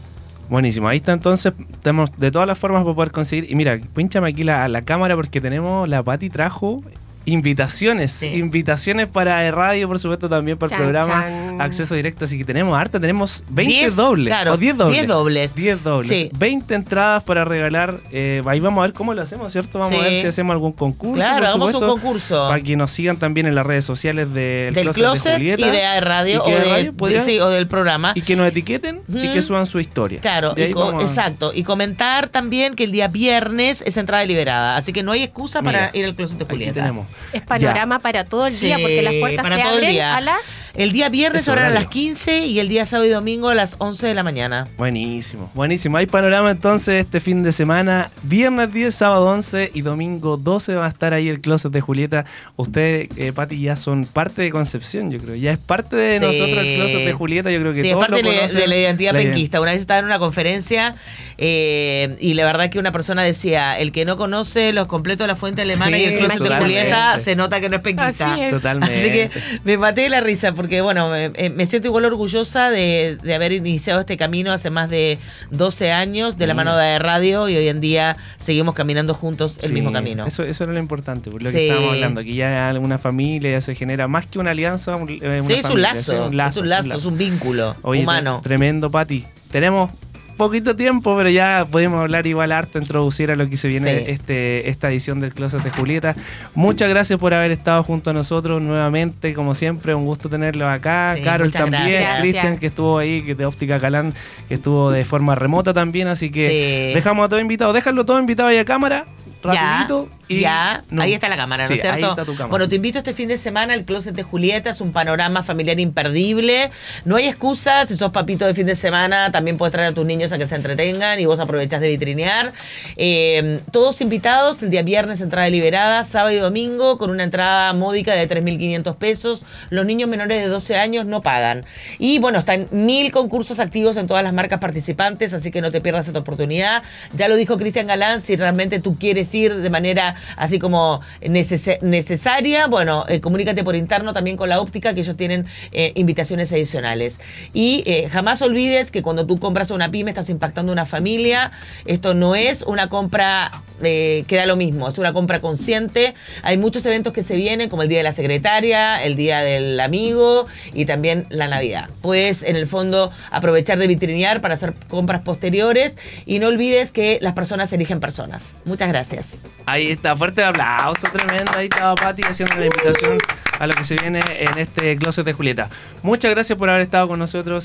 Buenísimo, 0.48 0.88
ahí 0.88 0.98
está 0.98 1.12
entonces, 1.12 1.52
tenemos 1.82 2.10
de 2.18 2.30
todas 2.30 2.46
las 2.46 2.58
formas 2.58 2.82
para 2.82 2.94
poder 2.94 3.10
conseguir. 3.10 3.50
Y 3.50 3.54
mira, 3.54 3.80
pinchame 3.94 4.28
aquí 4.28 4.44
la, 4.44 4.68
la 4.68 4.82
cámara 4.82 5.16
porque 5.16 5.40
tenemos, 5.40 5.88
la 5.88 6.02
Pati 6.02 6.28
trajo 6.28 6.82
invitaciones, 7.24 8.22
invitaciones 8.22 9.08
para 9.08 9.46
el 9.46 9.52
radio, 9.52 9.88
por 9.88 9.98
supuesto, 9.98 10.28
también 10.28 10.58
para 10.58 10.74
el 10.74 10.82
programa 10.82 11.26
Acceso 11.58 11.94
Directo. 11.94 12.24
Así 12.24 12.38
que 12.38 12.44
tenemos 12.44 12.76
harta, 12.78 12.98
tenemos 12.98 13.44
20 13.50 13.90
dobles. 13.94 14.34
o 14.48 14.56
10 14.56 14.76
dobles. 14.76 14.98
10 14.98 15.08
dobles. 15.08 15.54
10 15.54 15.84
dobles. 15.84 16.30
20 16.38 16.74
entradas 16.74 17.22
para 17.22 17.44
regalar. 17.44 17.94
Eh, 18.10 18.42
ahí 18.46 18.60
vamos 18.60 18.82
a 18.82 18.86
ver 18.86 18.92
cómo 18.92 19.14
lo 19.14 19.22
hacemos, 19.22 19.52
¿cierto? 19.52 19.78
Vamos 19.78 19.98
a 19.98 20.02
ver 20.02 20.20
si 20.20 20.26
hacemos 20.26 20.52
algún 20.54 20.72
concurso. 20.72 21.14
Claro, 21.14 21.46
hagamos 21.46 21.74
un 21.74 21.80
concurso. 21.80 22.48
Para 22.48 22.62
que 22.62 22.76
nos 22.76 22.90
sigan 22.90 23.16
también 23.16 23.46
en 23.46 23.54
las 23.54 23.66
redes 23.66 23.84
sociales 23.84 24.32
del 24.32 24.74
Closet, 24.92 25.38
de 25.38 25.44
y 25.44 25.70
de 25.70 26.00
Radio, 26.00 26.42
o, 26.42 26.48
o, 26.48 27.50
del 27.50 27.66
programa. 27.66 28.12
Y 28.14 28.22
que 28.22 28.36
nos 28.36 28.46
etiqueten 28.46 29.00
y 29.08 29.32
que 29.32 29.42
suban 29.42 29.66
su 29.66 29.80
historia. 29.80 30.20
Claro, 30.20 30.54
exacto. 30.56 31.52
Y 31.54 31.62
comentar 31.62 32.28
también 32.28 32.74
que 32.74 32.84
el 32.84 32.92
día 32.92 33.08
viernes 33.08 33.82
es 33.86 33.96
entrada 33.96 34.24
liberada. 34.24 34.76
Así 34.76 34.92
que 34.92 35.02
no 35.02 35.12
hay 35.12 35.22
excusa 35.22 35.62
para 35.62 35.90
ir 35.92 36.04
al 36.04 36.14
Closet 36.14 36.38
de 36.38 36.44
Julieta. 36.44 36.80
tenemos. 36.80 37.06
Es 37.32 37.42
panorama 37.42 37.98
para 37.98 38.24
todo 38.24 38.46
el 38.46 38.58
día, 38.58 38.78
porque 38.78 39.02
las 39.02 39.14
puertas 39.14 39.46
se 39.46 39.62
abren 39.62 40.00
a 40.00 40.20
las... 40.20 40.62
El 40.74 40.92
día 40.92 41.10
viernes 41.10 41.48
ahora 41.50 41.66
a 41.66 41.70
las 41.70 41.86
15 41.86 42.46
y 42.46 42.58
el 42.58 42.68
día 42.68 42.86
sábado 42.86 43.06
y 43.06 43.10
domingo 43.10 43.50
a 43.50 43.54
las 43.54 43.76
11 43.76 44.06
de 44.06 44.14
la 44.14 44.22
mañana. 44.22 44.66
Buenísimo, 44.78 45.50
buenísimo. 45.52 45.98
Hay 45.98 46.06
panorama 46.06 46.50
entonces 46.50 47.04
este 47.04 47.20
fin 47.20 47.42
de 47.42 47.52
semana. 47.52 48.10
Viernes 48.22 48.72
10, 48.72 48.94
sábado 48.94 49.26
11 49.26 49.72
y 49.74 49.82
domingo 49.82 50.38
12 50.38 50.76
va 50.76 50.86
a 50.86 50.88
estar 50.88 51.12
ahí 51.12 51.28
el 51.28 51.42
closet 51.42 51.70
de 51.72 51.82
Julieta. 51.82 52.24
Ustedes, 52.56 53.10
eh, 53.18 53.34
Pati, 53.34 53.60
ya 53.60 53.76
son 53.76 54.06
parte 54.06 54.40
de 54.40 54.50
Concepción, 54.50 55.10
yo 55.10 55.18
creo. 55.18 55.34
Ya 55.34 55.52
es 55.52 55.58
parte 55.58 55.94
de 55.94 56.20
nosotros 56.20 56.64
el 56.64 56.76
closet 56.76 57.04
de 57.04 57.12
Julieta. 57.12 57.50
Yo 57.50 57.60
creo 57.60 57.74
que 57.74 57.82
sí, 57.82 57.90
es 57.90 57.96
parte 57.96 58.22
de, 58.22 58.66
la 58.66 58.76
identidad 58.76 59.12
penquista. 59.12 59.60
Una 59.60 59.72
vez 59.72 59.80
estaba 59.82 60.00
en 60.00 60.06
una 60.06 60.18
conferencia 60.18 60.94
eh, 61.38 62.16
y 62.20 62.34
la 62.34 62.44
verdad 62.44 62.70
que 62.70 62.78
una 62.78 62.92
persona 62.92 63.22
decía, 63.22 63.78
el 63.78 63.92
que 63.92 64.04
no 64.04 64.16
conoce 64.16 64.72
los 64.72 64.86
completos 64.86 65.24
de 65.24 65.28
la 65.28 65.36
fuente 65.36 65.62
alemana 65.62 65.98
y 65.98 66.04
el 66.04 66.18
closet 66.18 66.42
de 66.42 66.56
Julieta 66.56 67.18
se 67.18 67.36
nota 67.36 67.60
que 67.60 67.68
no 67.68 67.76
es 67.76 67.82
penquista. 67.82 68.34
Así 68.34 68.50
Totalmente. 68.50 69.00
Así 69.00 69.10
que 69.10 69.30
me 69.64 69.78
maté 69.78 70.08
la 70.08 70.20
risa 70.20 70.52
porque, 70.52 70.80
bueno, 70.80 71.10
me, 71.10 71.66
siento 71.66 71.88
igual 71.88 72.04
orgullosa 72.04 72.70
de, 72.70 73.18
haber 73.34 73.52
iniciado 73.52 74.00
este 74.00 74.16
camino 74.16 74.52
hace 74.52 74.70
más 74.70 74.90
de 74.90 75.18
12 75.50 75.92
años 75.92 76.38
de 76.38 76.46
la 76.46 76.54
mano 76.54 76.76
de 76.76 76.98
radio 76.98 77.48
y 77.48 77.56
hoy 77.56 77.68
en 77.68 77.80
día 77.80 78.16
seguimos 78.36 78.74
caminando 78.74 79.14
juntos 79.14 79.58
el 79.62 79.72
mismo 79.72 79.92
camino. 79.92 80.26
Eso, 80.26 80.42
eso 80.44 80.64
era 80.64 80.72
lo 80.72 80.78
importante, 80.78 81.30
por 81.30 81.42
lo 81.42 81.50
que 81.50 81.68
estábamos 81.68 81.94
hablando, 81.94 82.22
que 82.22 82.34
ya 82.34 82.72
una 82.80 82.98
familia 82.98 83.50
ya 83.50 83.60
se 83.60 83.74
genera 83.74 84.08
más 84.08 84.26
que 84.26 84.38
una 84.38 84.50
alianza. 84.50 84.92
Eh, 84.92 85.40
una 85.40 85.42
sí, 85.42 85.52
es, 85.54 85.64
un 85.64 85.82
lazo, 85.82 86.12
es 86.24 86.56
un 86.56 86.68
lazo, 86.68 86.96
es 86.96 87.04
un 87.04 87.18
vínculo 87.18 87.76
humano. 87.82 88.40
Tremendo, 88.42 88.90
Pati. 88.90 89.24
Tenemos 89.50 89.90
poquito 90.36 90.76
tiempo, 90.76 91.16
pero 91.16 91.30
ya 91.30 91.66
podemos 91.70 92.00
hablar 92.00 92.26
igual 92.26 92.52
harto, 92.52 92.78
introducir 92.78 93.30
a 93.30 93.36
lo 93.36 93.48
que 93.48 93.56
se 93.56 93.68
viene 93.68 94.10
este, 94.10 94.68
esta 94.68 94.90
edición 94.90 95.20
del 95.20 95.32
Closet 95.32 95.62
de 95.62 95.70
Julieta. 95.70 96.14
Muchas 96.54 96.88
gracias 96.88 97.18
por 97.18 97.34
haber 97.34 97.50
estado 97.50 97.82
junto 97.82 98.10
a 98.10 98.12
nosotros 98.12 98.60
nuevamente, 98.60 99.34
como 99.34 99.54
siempre, 99.54 99.94
un 99.94 100.04
gusto 100.04 100.28
tenerlos 100.28 100.68
acá. 100.68 101.16
Carol 101.22 101.52
también, 101.52 102.04
Cristian 102.20 102.58
que 102.58 102.66
estuvo 102.66 102.98
ahí, 102.98 103.22
que 103.22 103.34
de 103.34 103.46
Óptica 103.46 103.80
Calán, 103.80 104.14
que 104.48 104.54
estuvo 104.54 104.90
de 104.90 105.04
forma 105.04 105.34
remota 105.34 105.72
también, 105.72 106.08
así 106.08 106.30
que 106.30 106.92
dejamos 106.94 107.26
a 107.26 107.28
todos 107.28 107.42
invitados, 107.42 107.74
déjalo 107.74 108.04
todo 108.04 108.18
invitado 108.18 108.48
ahí 108.48 108.58
a 108.58 108.64
cámara 108.64 109.06
rapidito. 109.42 110.08
Ya, 110.28 110.34
y 110.36 110.40
ya. 110.40 110.84
ahí 110.98 111.12
está 111.12 111.28
la 111.28 111.36
cámara, 111.36 111.66
¿no 111.68 111.74
es 111.74 111.80
cierto? 111.80 112.16
Bueno, 112.48 112.68
te 112.68 112.76
invito 112.76 112.98
este 112.98 113.12
fin 113.12 113.28
de 113.28 113.38
semana 113.38 113.74
al 113.74 113.84
Closet 113.84 114.14
de 114.14 114.22
Julieta, 114.22 114.70
es 114.70 114.80
un 114.80 114.92
panorama 114.92 115.42
familiar 115.42 115.78
imperdible. 115.80 116.70
No 117.04 117.16
hay 117.16 117.26
excusa, 117.26 117.84
si 117.86 117.96
sos 117.96 118.12
papito 118.12 118.46
de 118.46 118.54
fin 118.54 118.66
de 118.66 118.76
semana, 118.76 119.30
también 119.32 119.56
puedes 119.56 119.72
traer 119.72 119.88
a 119.88 119.92
tus 119.92 120.06
niños 120.06 120.32
a 120.32 120.38
que 120.38 120.46
se 120.46 120.54
entretengan 120.54 121.20
y 121.20 121.26
vos 121.26 121.40
aprovechás 121.40 121.80
de 121.80 121.88
vitrinear. 121.88 122.52
Eh, 122.96 123.60
todos 123.72 124.00
invitados, 124.00 124.62
el 124.62 124.70
día 124.70 124.82
viernes 124.82 125.20
entrada 125.20 125.48
liberada, 125.48 126.04
sábado 126.04 126.34
y 126.34 126.38
domingo, 126.38 126.98
con 126.98 127.10
una 127.10 127.24
entrada 127.24 127.72
módica 127.72 128.14
de 128.14 128.28
3.500 128.28 128.96
pesos. 128.96 129.44
Los 129.70 129.86
niños 129.86 130.08
menores 130.08 130.40
de 130.40 130.48
12 130.48 130.76
años 130.76 131.06
no 131.06 131.22
pagan. 131.22 131.64
Y 131.98 132.18
bueno, 132.18 132.38
están 132.38 132.68
mil 132.70 133.12
concursos 133.12 133.58
activos 133.58 133.96
en 133.96 134.06
todas 134.06 134.22
las 134.22 134.32
marcas 134.32 134.60
participantes, 134.60 135.34
así 135.34 135.50
que 135.50 135.60
no 135.60 135.70
te 135.70 135.80
pierdas 135.80 136.06
esta 136.06 136.20
oportunidad. 136.20 136.82
Ya 137.12 137.28
lo 137.28 137.36
dijo 137.36 137.58
Cristian 137.58 137.86
Galán, 137.86 138.20
si 138.20 138.36
realmente 138.36 138.80
tú 138.80 138.96
quieres 138.98 139.31
de 139.40 139.70
manera 139.70 140.14
así 140.36 140.58
como 140.58 141.00
necesaria, 141.20 142.66
bueno, 142.66 143.04
eh, 143.08 143.20
comunícate 143.20 143.64
por 143.64 143.76
interno 143.76 144.12
también 144.12 144.36
con 144.36 144.48
la 144.48 144.60
óptica, 144.60 144.94
que 144.94 145.00
ellos 145.00 145.16
tienen 145.16 145.46
eh, 145.72 145.92
invitaciones 145.94 146.52
adicionales. 146.52 147.20
Y 147.52 147.82
eh, 147.86 148.08
jamás 148.10 148.42
olvides 148.42 148.90
que 148.90 149.02
cuando 149.02 149.26
tú 149.26 149.38
compras 149.38 149.70
una 149.70 149.90
pyme 149.90 150.10
estás 150.10 150.30
impactando 150.30 150.72
una 150.72 150.86
familia. 150.86 151.50
Esto 151.86 152.14
no 152.14 152.34
es 152.34 152.62
una 152.62 152.88
compra 152.88 153.50
que 153.82 154.24
da 154.28 154.46
lo 154.46 154.54
mismo, 154.54 154.88
es 154.88 154.98
una 154.98 155.12
compra 155.12 155.40
consciente. 155.40 156.14
Hay 156.42 156.56
muchos 156.56 156.86
eventos 156.86 157.12
que 157.12 157.24
se 157.24 157.34
vienen, 157.34 157.68
como 157.68 157.82
el 157.82 157.88
Día 157.88 157.98
de 157.98 158.04
la 158.04 158.12
Secretaria, 158.12 159.02
el 159.02 159.16
Día 159.16 159.40
del 159.40 159.80
Amigo 159.80 160.46
y 160.72 160.84
también 160.84 161.26
la 161.30 161.48
Navidad. 161.48 161.88
Puedes, 162.00 162.44
en 162.44 162.54
el 162.54 162.68
fondo, 162.68 163.10
aprovechar 163.32 163.78
de 163.78 163.88
vitrinear 163.88 164.40
para 164.40 164.54
hacer 164.54 164.74
compras 164.88 165.22
posteriores 165.22 165.96
y 166.26 166.38
no 166.38 166.46
olvides 166.46 166.92
que 166.92 167.18
las 167.22 167.32
personas 167.32 167.72
eligen 167.72 167.98
personas. 167.98 168.52
Muchas 168.64 168.88
gracias. 168.88 169.21
Ahí 169.66 169.90
está, 169.90 170.16
fuerte 170.16 170.42
aplauso, 170.42 171.08
tremendo. 171.12 171.52
Ahí 171.56 171.66
estaba 171.70 171.94
Pati 171.94 172.22
haciendo 172.22 172.54
la 172.56 172.66
invitación 172.66 173.18
a 173.58 173.66
lo 173.66 173.74
que 173.74 173.84
se 173.84 173.94
viene 173.94 174.20
en 174.30 174.58
este 174.58 174.96
closet 174.96 175.24
de 175.24 175.32
Julieta. 175.32 175.68
Muchas 176.02 176.30
gracias 176.30 176.58
por 176.58 176.68
haber 176.68 176.82
estado 176.82 177.08
con 177.08 177.18
nosotros. 177.18 177.64